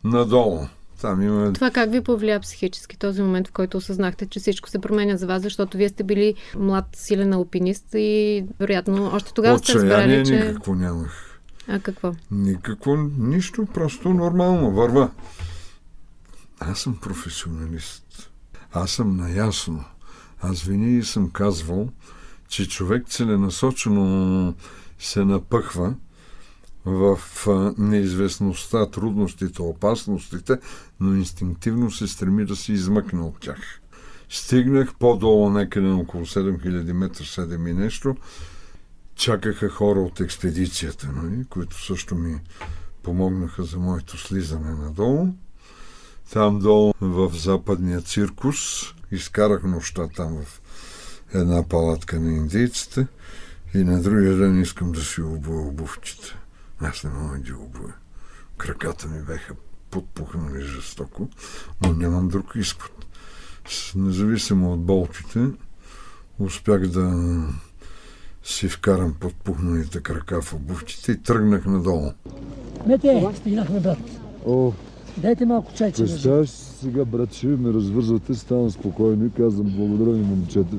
надолу. 0.04 0.60
Там 1.02 1.22
има... 1.22 1.54
Това 1.54 1.72
как 1.72 1.92
ви 1.92 2.02
повлия 2.02 2.40
психически 2.40 2.98
този 2.98 3.22
момент, 3.22 3.48
в 3.48 3.52
който 3.52 3.78
осъзнахте, 3.78 4.26
че 4.26 4.40
всичко 4.40 4.70
се 4.70 4.80
променя 4.80 5.18
за 5.18 5.28
вас, 5.28 5.42
защото 5.42 5.78
вие 5.78 5.90
сте 5.90 6.04
били 6.04 6.36
млад, 6.56 6.86
силен 6.94 7.34
алпинист 7.34 7.86
и 7.94 8.46
вероятно 8.60 9.12
още 9.14 9.34
тогава 9.34 9.60
сте 9.60 9.74
разбрали, 9.74 10.26
че... 10.26 10.36
никакво 10.36 10.76
нямах. 10.76 11.40
А 11.68 11.80
какво? 11.80 12.14
Никакво, 12.32 12.96
нищо, 13.18 13.66
просто 13.66 14.10
нормално, 14.10 14.72
върва. 14.72 15.10
Аз 16.64 16.80
съм 16.80 16.98
професионалист. 16.98 18.32
Аз 18.72 18.92
съм 18.92 19.18
наясно. 19.18 19.86
Аз 20.42 20.62
винаги 20.62 21.04
съм 21.04 21.30
казвал, 21.30 21.90
че 22.48 22.68
човек 22.68 23.08
целенасочено 23.08 24.56
се 25.00 25.26
напъхва 25.26 25.96
в 26.86 27.20
неизвестността, 27.78 28.90
трудностите, 28.92 29.62
опасностите, 29.62 30.58
но 31.00 31.16
инстинктивно 31.16 31.92
се 31.92 32.08
стреми 32.08 32.46
да 32.46 32.56
се 32.56 32.74
измъкне 32.74 33.22
от 33.22 33.40
тях. 33.40 33.82
Стигнах 34.30 34.96
по-долу 34.96 35.50
някъде 35.50 35.88
на 35.88 35.98
около 35.98 36.26
7000 36.26 36.94
метра, 36.94 37.24
7 37.24 37.70
и 37.70 37.74
нещо. 37.74 38.16
Чакаха 39.16 39.70
хора 39.70 40.00
от 40.00 40.20
експедицията, 40.20 41.12
нали, 41.12 41.46
които 41.50 41.86
също 41.86 42.16
ми 42.16 42.40
помогнаха 43.04 43.64
за 43.64 43.80
моето 43.80 44.18
слизане 44.18 44.72
надолу. 44.72 45.28
Там 46.34 46.60
долу 46.60 46.94
в 47.02 47.32
западния 47.34 48.02
циркус 48.02 48.58
изкарах 49.12 49.64
нощта 49.64 50.08
там 50.08 50.38
в 50.44 50.62
една 51.34 51.64
палатка 51.64 52.20
на 52.20 52.32
индийците 52.32 53.08
и 53.74 53.78
на 53.78 54.02
другия 54.02 54.36
ден 54.36 54.62
искам 54.62 54.92
да 54.92 55.02
си 55.02 55.22
обуя 55.22 55.62
обувките. 55.62 56.36
Аз 56.80 57.04
не 57.04 57.10
мога 57.10 57.38
да 57.38 57.40
ги 57.40 57.54
обуя. 57.54 57.94
Краката 58.58 59.08
ми 59.08 59.24
беха 59.24 59.54
подпухнали 59.90 60.62
жестоко, 60.62 61.30
но 61.82 61.94
нямам 61.94 62.28
друг 62.28 62.56
изход. 62.56 63.06
Независимо 63.96 64.74
от 64.74 64.84
болките, 64.84 65.48
успях 66.40 66.88
да 66.88 67.14
си 68.44 68.70
вкарам 68.70 69.14
подпухналите 69.20 70.02
крака 70.02 70.42
в 70.42 70.54
обувките 70.54 71.12
и 71.12 71.24
тръгнах 71.24 71.66
надолу. 71.66 72.12
Мете, 72.86 73.28
стигнахме, 73.36 73.80
брат. 73.80 74.00
О, 74.46 74.74
Дайте 75.18 75.46
малко 75.46 75.72
чайче. 75.74 76.04
представяш 76.04 76.50
си 76.50 76.76
сега, 76.76 77.06
брат, 77.06 77.34
ще 77.34 77.48
ме 77.48 77.74
развързвате, 77.74 78.34
ставам 78.34 78.72
спокойно 78.72 79.26
и 79.26 79.32
казвам 79.32 79.68
благодаря 79.70 80.12
ви, 80.12 80.22
момчета. 80.22 80.76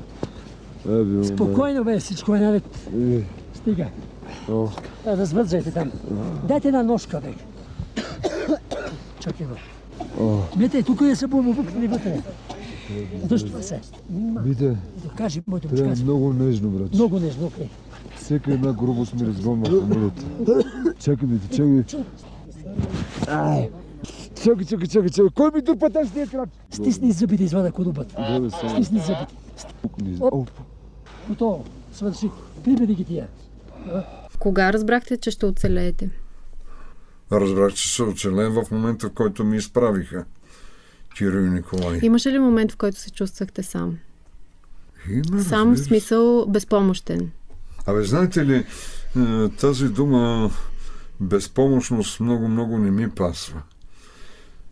Е, 0.89 1.03
ви, 1.03 1.25
Спокойно 1.25 1.83
бе, 1.83 1.99
всичко 1.99 2.35
е 2.35 2.39
наред. 2.39 2.89
Е, 3.01 3.23
Стига. 3.53 3.87
о, 4.49 4.67
А, 5.07 5.17
Развързвайте 5.17 5.71
там. 5.71 5.91
Дайте 6.47 6.67
една 6.67 6.83
ножка, 6.83 7.21
бе. 7.21 7.33
Чакай, 9.19 9.47
бе. 9.47 9.53
Мете, 10.57 10.83
тук 10.83 11.01
е 11.01 11.15
събудно 11.15 11.49
обукнали 11.51 11.87
вътре. 11.87 12.21
Дъжте 13.25 13.63
се. 13.63 13.79
бите, 14.45 14.75
Кажи, 15.17 15.41
моето 15.47 15.67
трябва 15.67 15.85
момче, 15.85 16.03
много 16.03 16.33
нежно, 16.33 16.69
брат. 16.69 16.93
много 16.93 17.19
нежно, 17.19 17.45
окей. 17.45 17.69
Всека 18.15 18.53
една 18.53 18.73
грубост 18.73 19.13
ми 19.13 19.27
разгонва 19.27 19.69
в 19.69 19.83
умилата. 19.83 20.23
Чакай, 20.99 21.27
бите, 21.27 21.55
чакай. 21.55 22.01
Ай. 23.27 23.69
Чакай, 24.43 24.65
чакай, 24.65 24.87
чакай, 24.87 25.09
чакай. 25.09 25.29
Кой 25.35 25.51
ми 25.55 25.61
дърпа 25.61 25.89
тази 25.89 26.09
с 26.09 26.13
тия 26.13 26.27
крак? 26.27 26.49
Стисни 26.71 27.11
зъбите, 27.11 27.43
извада 27.43 27.71
кодубът. 27.71 28.07
Добре, 28.07 28.49
само. 28.49 28.69
Стисни 28.69 28.99
зъбите. 28.99 29.35
Оп. 30.21 30.49
Готово. 31.29 31.65
Свърши. 31.93 32.29
Прибеди 32.63 32.95
ги 32.95 33.05
тия. 33.05 33.27
Кога 34.39 34.73
разбрахте, 34.73 35.17
че 35.17 35.31
ще 35.31 35.45
оцелеете? 35.45 36.09
Разбрах, 37.31 37.73
че 37.73 37.95
се 37.95 38.03
оцелен 38.03 38.51
в 38.51 38.71
момента, 38.71 39.07
в 39.07 39.13
който 39.13 39.43
ми 39.43 39.57
изправиха 39.57 40.25
Киро 41.15 41.37
и 41.37 41.49
Николай. 41.49 41.99
Имаше 42.03 42.31
ли 42.31 42.39
момент, 42.39 42.71
в 42.71 42.77
който 42.77 42.99
се 42.99 43.11
чувствахте 43.11 43.63
сам? 43.63 43.97
Има, 45.09 45.41
Сам 45.41 45.75
в 45.75 45.79
смисъл 45.79 46.45
безпомощен. 46.45 47.31
Абе, 47.85 48.03
знаете 48.03 48.45
ли, 48.45 48.55
е, 48.55 49.49
тази 49.49 49.89
дума 49.89 50.51
безпомощност 51.19 52.19
много-много 52.19 52.77
не 52.77 52.91
ми 52.91 53.09
пасва. 53.09 53.61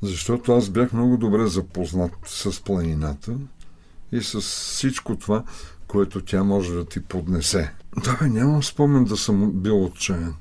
Защото 0.02 0.52
аз 0.54 0.70
бях 0.70 0.94
много 0.94 1.18
добре 1.18 1.48
запознат 1.48 2.12
с 2.26 2.64
планината 2.64 3.36
и 4.12 4.22
с 4.22 4.42
всичко 4.42 5.16
това, 5.16 5.44
което 5.88 6.22
тя 6.22 6.44
може 6.44 6.74
да 6.74 6.86
ти 6.86 7.04
поднесе. 7.04 7.74
Да, 8.04 8.18
бе, 8.22 8.30
нямам 8.30 8.64
спомен 8.64 9.04
да 9.04 9.18
съм 9.18 9.52
бил 9.52 9.86
отчаян. 9.86 10.36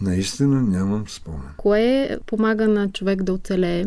Наистина 0.00 0.62
нямам 0.62 1.08
спомен. 1.08 1.48
Кое 1.56 2.18
помага 2.26 2.68
на 2.68 2.92
човек 2.92 3.22
да 3.22 3.32
оцелее? 3.32 3.86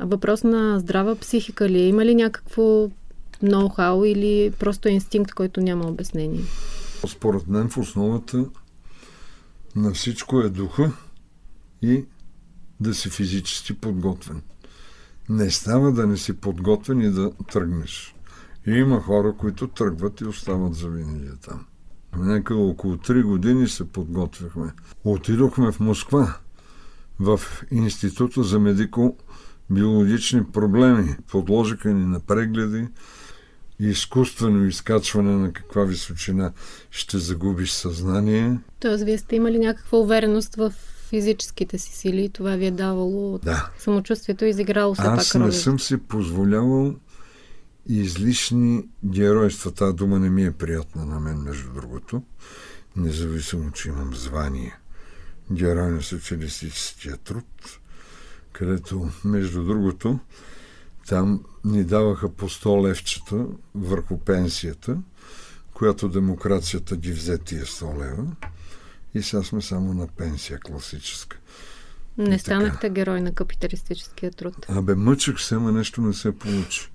Въпрос 0.00 0.44
на 0.44 0.78
здрава 0.80 1.16
психика 1.16 1.68
ли 1.68 1.78
е? 1.78 1.88
Има 1.88 2.04
ли 2.04 2.14
някакво 2.14 2.88
ноу-хау 3.42 4.06
или 4.06 4.50
просто 4.50 4.88
инстинкт, 4.88 5.34
който 5.34 5.60
няма 5.60 5.86
обяснение? 5.86 6.40
Според 7.08 7.48
мен 7.48 7.68
в 7.68 7.78
основата 7.78 8.44
на 9.76 9.92
всичко 9.92 10.40
е 10.40 10.48
духа 10.48 10.92
и 11.82 12.04
да 12.84 12.94
си 12.94 13.10
физически 13.10 13.74
подготвен. 13.74 14.42
Не 15.28 15.50
става 15.50 15.92
да 15.92 16.06
не 16.06 16.16
си 16.16 16.32
подготвен 16.32 17.00
и 17.00 17.10
да 17.10 17.30
тръгнеш. 17.52 18.14
И 18.66 18.70
има 18.70 19.00
хора, 19.00 19.34
които 19.38 19.68
тръгват 19.68 20.20
и 20.20 20.24
остават 20.24 20.74
завинаги 20.74 21.30
там. 21.46 21.66
Някъде 22.16 22.60
около 22.60 22.96
3 22.96 23.22
години 23.22 23.68
се 23.68 23.88
подготвяхме. 23.88 24.72
Отидохме 25.04 25.72
в 25.72 25.80
Москва, 25.80 26.36
в 27.20 27.40
Института 27.70 28.42
за 28.42 28.58
медико-биологични 28.58 30.52
проблеми. 30.52 31.16
Подложиха 31.28 31.94
ни 31.94 32.06
на 32.06 32.20
прегледи, 32.20 32.88
изкуствено 33.78 34.66
изкачване 34.66 35.36
на 35.36 35.52
каква 35.52 35.84
височина 35.84 36.52
ще 36.90 37.18
загубиш 37.18 37.70
съзнание. 37.70 38.58
Тоест, 38.80 39.04
вие 39.04 39.18
сте 39.18 39.36
имали 39.36 39.58
някаква 39.58 39.98
увереност 39.98 40.54
в 40.54 40.72
физическите 41.04 41.78
си 41.78 41.92
сили 41.92 42.24
и 42.24 42.28
това 42.28 42.56
ви 42.56 42.66
е 42.66 42.70
давало 42.70 43.38
Да. 43.38 43.70
самочувствието 43.78 44.44
изиграло 44.44 44.94
Аз 44.98 45.28
пак 45.28 45.34
роля. 45.34 45.46
не 45.46 45.52
съм 45.52 45.80
си 45.80 45.96
позволявал 45.98 46.94
излишни 47.88 48.84
геройства. 49.04 49.70
Тази 49.70 49.96
дума 49.96 50.18
не 50.18 50.30
ми 50.30 50.44
е 50.44 50.52
приятна 50.52 51.06
на 51.06 51.20
мен, 51.20 51.38
между 51.38 51.72
другото. 51.72 52.22
Независимо, 52.96 53.70
че 53.70 53.88
имам 53.88 54.14
звание. 54.14 54.76
Герой 55.52 55.90
на 55.90 56.02
социалистическия 56.02 57.16
труд, 57.16 57.78
където, 58.52 59.08
между 59.24 59.64
другото, 59.64 60.18
там 61.08 61.44
ни 61.64 61.84
даваха 61.84 62.28
по 62.28 62.48
100 62.48 62.88
левчета 62.88 63.46
върху 63.74 64.18
пенсията, 64.18 64.96
която 65.74 66.08
демокрацията 66.08 66.96
ги 66.96 67.12
взе 67.12 67.38
тия 67.38 67.64
100 67.64 68.00
лева 68.00 68.26
и 69.14 69.22
сега 69.22 69.42
сме 69.42 69.62
само 69.62 69.94
на 69.94 70.06
пенсия 70.06 70.58
класическа. 70.58 71.38
Не 72.18 72.34
И 72.34 72.38
станахте 72.38 72.80
така. 72.80 72.94
герой 72.94 73.20
на 73.20 73.32
капиталистическия 73.32 74.30
труд. 74.30 74.66
Абе, 74.68 74.94
мъчък 74.94 75.40
се, 75.40 75.54
ама 75.54 75.72
нещо 75.72 76.00
не 76.00 76.12
се 76.12 76.38
получи. 76.38 76.90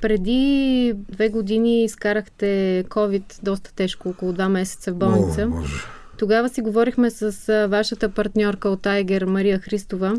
Преди 0.00 0.94
две 0.96 1.28
години 1.28 1.84
изкарахте 1.84 2.84
COVID 2.88 3.42
доста 3.42 3.72
тежко, 3.74 4.08
около 4.08 4.32
два 4.32 4.48
месеца 4.48 4.92
в 4.92 4.96
болница. 4.96 5.42
О, 5.42 5.48
Боже. 5.48 5.74
Тогава 6.18 6.48
си 6.48 6.60
говорихме 6.60 7.10
с 7.10 7.66
вашата 7.70 8.08
партньорка 8.08 8.68
от 8.68 8.86
Айгер, 8.86 9.24
Мария 9.24 9.58
Христова. 9.58 10.16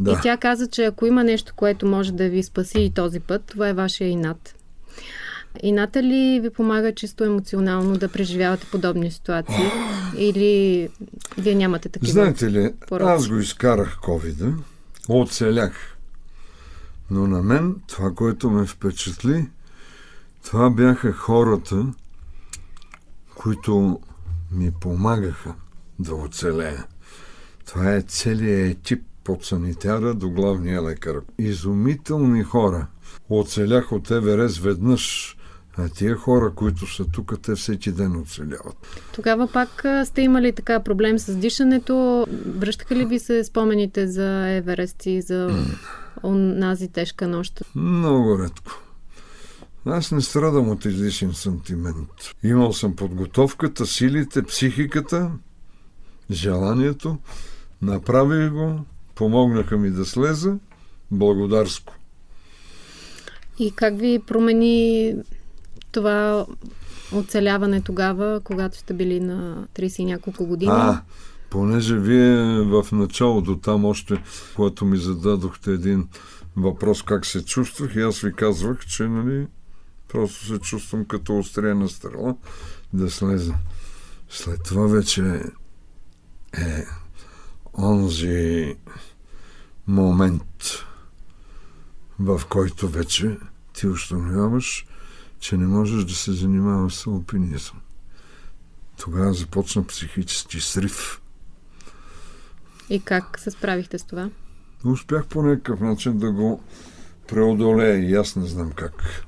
Да. 0.00 0.12
И 0.12 0.14
тя 0.22 0.36
каза, 0.36 0.66
че 0.66 0.84
ако 0.84 1.06
има 1.06 1.24
нещо, 1.24 1.52
което 1.56 1.86
може 1.86 2.12
да 2.12 2.28
ви 2.28 2.42
спаси 2.42 2.80
и 2.80 2.90
този 2.90 3.20
път, 3.20 3.42
това 3.46 3.68
е 3.68 3.72
вашия 3.72 4.08
инат. 4.08 4.54
Ината 5.62 6.02
ли 6.02 6.40
ви 6.42 6.50
помага 6.50 6.94
чисто 6.94 7.24
емоционално 7.24 7.96
да 7.96 8.08
преживявате 8.08 8.66
подобни 8.70 9.10
ситуации? 9.10 9.70
Или 10.16 10.88
вие 11.38 11.54
нямате 11.54 11.88
такива? 11.88 12.12
Знаете 12.12 12.50
ли, 12.50 12.72
пороци. 12.88 13.12
аз 13.12 13.28
го 13.28 13.38
изкарах 13.38 13.98
ковида, 14.02 14.52
оцелях. 15.08 15.96
Но 17.10 17.26
на 17.26 17.42
мен 17.42 17.76
това, 17.86 18.14
което 18.14 18.50
ме 18.50 18.66
впечатли, 18.66 19.48
това 20.44 20.70
бяха 20.70 21.12
хората, 21.12 21.86
които 23.34 24.00
ми 24.52 24.72
помагаха 24.80 25.54
да 25.98 26.14
оцелея. 26.14 26.86
Това 27.66 27.94
е 27.94 28.02
целият 28.02 28.70
екип 28.70 29.02
от 29.28 29.44
санитара 29.44 30.14
до 30.14 30.30
главния 30.30 30.82
лекар. 30.82 31.20
Изумителни 31.38 32.42
хора. 32.42 32.86
Оцелях 33.30 33.92
от 33.92 34.10
Еверест 34.10 34.58
веднъж, 34.58 35.36
а 35.78 35.88
тия 35.88 36.16
хора, 36.16 36.52
които 36.54 36.94
са 36.94 37.04
тук, 37.04 37.34
те 37.42 37.54
всеки 37.54 37.92
ден 37.92 38.20
оцеляват. 38.20 38.76
Тогава 39.14 39.48
пак 39.52 39.84
сте 40.04 40.22
имали 40.22 40.52
така 40.52 40.80
проблем 40.80 41.18
с 41.18 41.36
дишането. 41.36 42.26
Връщаха 42.46 42.96
ли 42.96 43.04
ви 43.04 43.18
се 43.18 43.44
спомените 43.44 44.06
за 44.06 44.48
Еверест 44.48 45.06
и 45.06 45.22
за 45.22 45.64
онази 46.22 46.88
тежка 46.88 47.28
нощ? 47.28 47.62
Много 47.74 48.38
редко. 48.38 48.72
Аз 49.86 50.12
не 50.12 50.20
страдам 50.20 50.68
от 50.68 50.84
излишен 50.84 51.34
сантимент. 51.34 52.08
Имал 52.42 52.72
съм 52.72 52.96
подготовката, 52.96 53.86
силите, 53.86 54.42
психиката, 54.42 55.30
желанието. 56.30 57.18
Направих 57.82 58.50
го, 58.50 58.80
помогнаха 59.14 59.76
ми 59.76 59.90
да 59.90 60.04
слеза. 60.04 60.54
Благодарско. 61.10 61.94
И 63.58 63.70
как 63.70 63.98
ви 63.98 64.18
промени 64.26 65.14
това 65.92 66.46
оцеляване 67.12 67.80
тогава, 67.80 68.40
когато 68.44 68.78
сте 68.78 68.94
били 68.94 69.20
на 69.20 69.66
30 69.74 70.00
и 70.00 70.04
няколко 70.04 70.46
години? 70.46 70.72
А, 70.74 71.02
понеже 71.50 71.98
вие 71.98 72.62
в 72.62 72.86
началото 72.92 73.58
там 73.58 73.84
още, 73.84 74.22
когато 74.56 74.84
ми 74.84 74.96
зададохте 74.96 75.70
един 75.70 76.08
въпрос 76.56 77.02
как 77.02 77.26
се 77.26 77.44
чувствах, 77.44 77.94
и 77.94 78.00
аз 78.00 78.20
ви 78.20 78.32
казвах, 78.32 78.86
че 78.86 79.08
нали, 79.08 79.46
просто 80.08 80.46
се 80.46 80.58
чувствам 80.58 81.04
като 81.04 81.38
острена 81.38 81.88
стрела 81.88 82.36
да 82.92 83.10
слеза. 83.10 83.54
След 84.28 84.62
това 84.62 84.86
вече 84.86 85.42
е 86.58 86.84
онзи 87.78 88.76
момент, 89.86 90.84
в 92.18 92.42
който 92.48 92.88
вече 92.88 93.38
ти 93.72 93.86
установяваш, 93.86 94.86
че 95.38 95.56
не 95.56 95.66
можеш 95.66 96.04
да 96.04 96.14
се 96.14 96.32
занимаваш 96.32 96.94
с 96.94 97.06
алпинизъм. 97.06 97.80
Тогава 98.98 99.34
започна 99.34 99.86
психически 99.86 100.60
срив. 100.60 101.20
И 102.90 103.00
как 103.00 103.38
се 103.38 103.50
справихте 103.50 103.98
с 103.98 104.04
това? 104.04 104.30
Успях 104.84 105.26
по 105.26 105.42
някакъв 105.42 105.80
начин 105.80 106.18
да 106.18 106.32
го 106.32 106.62
преодолея 107.28 108.10
и 108.10 108.14
аз 108.14 108.36
не 108.36 108.46
знам 108.46 108.72
как. 108.72 109.24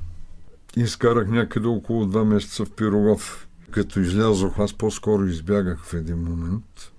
Изкарах 0.76 1.28
някъде 1.28 1.66
около 1.66 2.06
два 2.06 2.24
месеца 2.24 2.64
в 2.64 2.70
Пирогов. 2.70 3.48
Като 3.70 4.00
излязох, 4.00 4.58
аз 4.58 4.74
по-скоро 4.74 5.26
избягах 5.26 5.84
в 5.84 5.94
един 5.94 6.18
момент, 6.18 6.92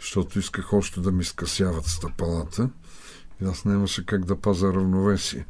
защото 0.00 0.38
исках 0.38 0.72
още 0.72 1.00
да 1.00 1.12
ми 1.12 1.24
скъсяват 1.24 1.86
стъпалата 1.86 2.70
и 3.42 3.44
аз 3.44 3.64
нямаше 3.64 4.06
как 4.06 4.24
да 4.24 4.36
паза 4.36 4.72
равновесие. 4.72 5.46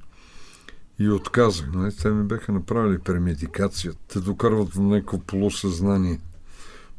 И 0.99 1.09
отказах. 1.11 1.73
Нали? 1.75 1.97
Те 1.97 2.11
ми 2.11 2.25
беха 2.25 2.53
направили 2.53 2.99
премедикация. 2.99 3.93
Те 4.09 4.21
докарват 4.21 4.69
в 4.69 4.81
някакво 4.81 5.19
полусъзнание. 5.19 6.21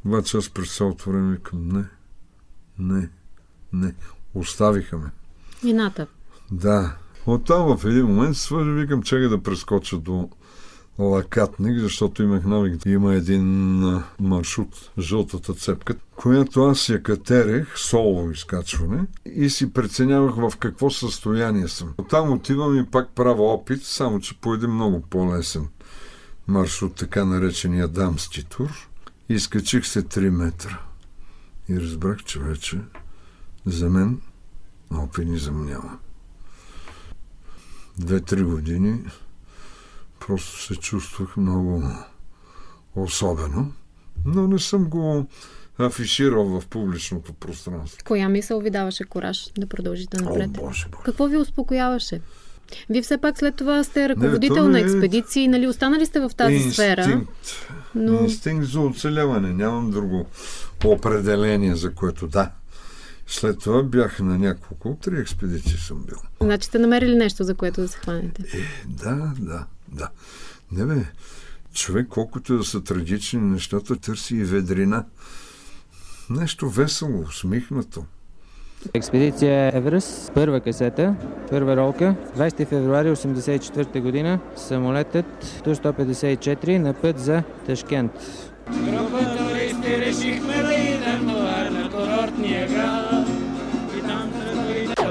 Обаче 0.06 0.38
аз 0.38 0.50
през 0.50 0.78
цялото 0.78 1.10
време 1.10 1.36
викам 1.36 1.68
не, 1.68 1.86
не, 2.80 3.10
не. 3.74 3.96
Оставиха 4.34 4.98
ме. 4.98 5.12
Вината. 5.64 6.08
Да. 6.52 6.98
Оттам 7.26 7.78
в 7.78 7.86
един 7.86 8.06
момент 8.06 8.38
свържа, 8.38 8.72
викам, 8.72 9.04
чакай 9.04 9.28
да 9.28 9.44
прескоча 9.44 9.98
до 9.98 10.30
Лакатник, 11.00 11.80
защото 11.80 12.24
имах 12.24 12.46
навик. 12.46 12.86
Има 12.86 13.14
един 13.14 13.80
маршрут, 14.20 14.92
жълтата 15.00 15.54
цепка, 15.54 15.96
която 16.16 16.64
аз 16.64 16.90
я 16.90 17.04
катерех, 17.04 17.78
соло 17.78 18.32
изкачване, 18.32 19.06
и 19.26 19.50
си 19.50 19.74
преценявах 19.74 20.36
в 20.36 20.58
какво 20.58 20.90
състояние 20.90 21.68
съм. 21.68 21.94
Оттам 21.98 22.32
отивам 22.32 22.80
и 22.80 22.86
пак 22.86 23.10
правя 23.16 23.44
опит, 23.44 23.84
само 23.84 24.20
че 24.20 24.38
по 24.40 24.54
един 24.54 24.70
много 24.70 25.02
по-лесен 25.02 25.68
маршрут, 26.48 26.96
така 26.96 27.26
наречения 27.26 27.88
дамски 27.88 28.44
тур. 28.44 28.90
Изкачих 29.30 29.86
се 29.86 30.04
3 30.04 30.30
метра. 30.30 30.80
И 31.70 31.82
разбрах, 31.82 32.24
че 32.24 32.40
вече 32.40 32.82
за 33.66 33.90
мен 33.90 34.22
алпинизъм 34.92 35.66
няма. 35.66 35.98
Две-три 38.00 38.44
години 38.44 39.04
просто 40.20 40.62
се 40.62 40.76
чувствах 40.76 41.38
много 41.38 41.84
особено, 42.96 43.72
но 44.26 44.48
не 44.48 44.60
съм 44.60 44.90
го 44.90 45.28
афиширал 45.80 46.46
в 46.46 46.68
публичното 46.68 47.34
пространство. 47.34 48.00
Коя 48.06 48.30
мисъл 48.30 48.60
ви 48.60 48.70
даваше 48.70 49.04
кораж 49.04 49.52
да 49.58 49.68
продължите 49.68 50.22
напред? 50.22 50.50
О, 50.58 50.62
Боже, 50.62 50.86
Боже. 50.92 51.04
Какво 51.04 51.28
ви 51.28 51.38
успокояваше? 51.38 52.22
Вие 52.90 53.02
все 53.02 53.18
пак 53.18 53.38
след 53.38 53.56
това 53.56 53.84
сте 53.84 54.10
ръководител 54.10 54.56
то 54.56 54.70
на 54.70 54.80
е 54.80 54.82
експедиции, 54.82 55.48
нали? 55.48 55.68
Останали 55.68 56.06
сте 56.06 56.20
в 56.20 56.32
тази 56.38 56.54
Инстинкт. 56.54 56.74
сфера. 56.74 57.22
Но 57.96 58.22
Инстинкт 58.22 58.66
за 58.66 58.80
оцеляване. 58.80 59.54
Нямам 59.54 59.92
друго 59.92 60.26
определение, 60.86 61.76
за 61.76 61.94
което 61.94 62.28
да. 62.28 62.52
След 63.28 63.60
това 63.60 63.84
бях 63.84 64.20
на 64.20 64.38
няколко, 64.38 64.98
три 65.02 65.20
експедиции 65.20 65.78
съм 65.78 66.04
бил. 66.04 66.18
значи 66.42 66.68
сте 66.68 66.80
намерили 66.80 67.16
нещо, 67.16 67.44
за 67.44 67.56
което 67.56 67.82
да 67.82 67.88
се 67.88 67.98
хванете. 67.98 68.44
Да, 68.88 69.34
да, 69.40 69.66
да. 69.92 70.10
Не 70.72 70.86
бе, 70.86 71.06
човек, 71.74 72.08
колкото 72.10 72.58
да 72.58 72.64
са 72.64 72.84
трагични 72.84 73.42
нещата, 73.42 73.96
търси 73.96 74.36
и 74.36 74.44
ведрина. 74.44 75.06
Нещо 76.30 76.70
весело, 76.70 77.20
усмихнато. 77.22 78.06
Експедиция 78.94 79.78
Еверест, 79.78 80.32
първа 80.34 80.60
касета, 80.60 81.16
първа 81.50 81.78
ролка, 81.78 82.16
20 82.38 82.68
февруари 82.68 83.08
1984 83.08 84.02
година, 84.02 84.40
самолетът 84.56 85.62
Ту-154 85.64 86.78
на 86.78 86.94
път 86.94 87.20
за 87.20 87.44
Ташкент. 87.66 88.12
Група 88.70 89.38
туристи 89.38 89.98
решихме 89.98 90.64
да 90.64 90.74
идем 90.74 91.26
на 91.26 91.90
курортния 91.92 92.68
град. 92.68 93.28
И 93.98 94.02
там 94.02 94.32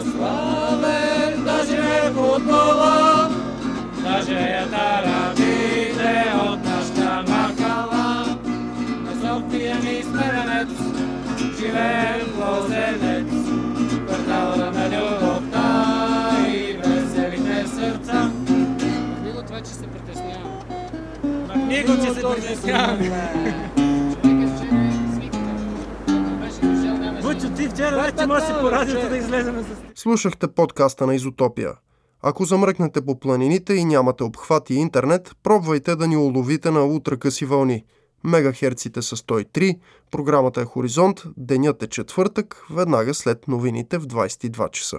се 0.03 0.11
славен, 0.11 1.45
даже 1.45 1.83
не 1.83 2.11
я 4.33 4.71
тарабите 4.71 6.25
от 6.51 6.65
нашата 6.65 7.25
махала. 7.29 8.39
На 9.01 9.13
София 9.13 9.77
ми 9.77 10.03
смененец, 10.03 10.69
живеем 11.61 12.27
в 12.27 12.39
Лозенец, 12.39 13.33
квартала 14.07 14.71
на 14.71 14.87
любовта 14.87 15.67
и 16.49 16.73
веселите 16.73 17.67
сърца. 17.67 18.31
Него 19.25 19.43
това, 19.47 19.61
че 19.61 19.71
се 19.71 19.87
притеснявам. 19.87 20.61
Него, 21.69 21.93
че 22.05 22.15
се 22.15 22.23
притеснявам. 22.23 22.99
Ти 27.57 27.69
вчера 27.69 28.03
вече 28.03 28.27
можеш 28.27 28.49
по 28.61 28.71
радиото 28.71 29.09
да 29.09 29.17
излезем 29.17 29.65
с 29.95 30.01
Слушахте 30.01 30.49
подкаста 30.49 31.07
на 31.07 31.15
Изотопия. 31.15 31.73
Ако 32.23 32.45
замръкнете 32.45 33.01
по 33.01 33.21
планините 33.21 33.75
и 33.75 33.85
нямате 33.85 34.25
обхват 34.25 34.71
и 34.71 34.75
интернет, 34.75 35.37
пробвайте 35.43 35.97
да 35.97 36.07
ни 36.09 36.17
уловите 36.17 36.71
на 36.71 36.85
ултракъси 36.85 37.47
вълни. 37.47 37.85
Мегахерците 38.25 39.03
са 39.03 39.17
103, 39.17 39.79
програмата 40.11 40.61
е 40.61 40.65
Хоризонт, 40.65 41.23
денят 41.37 41.83
е 41.83 41.87
четвъртък, 41.87 42.67
веднага 42.71 43.15
след 43.15 43.49
новините 43.49 43.99
в 43.99 44.07
22 44.07 44.71
часа. 44.71 44.99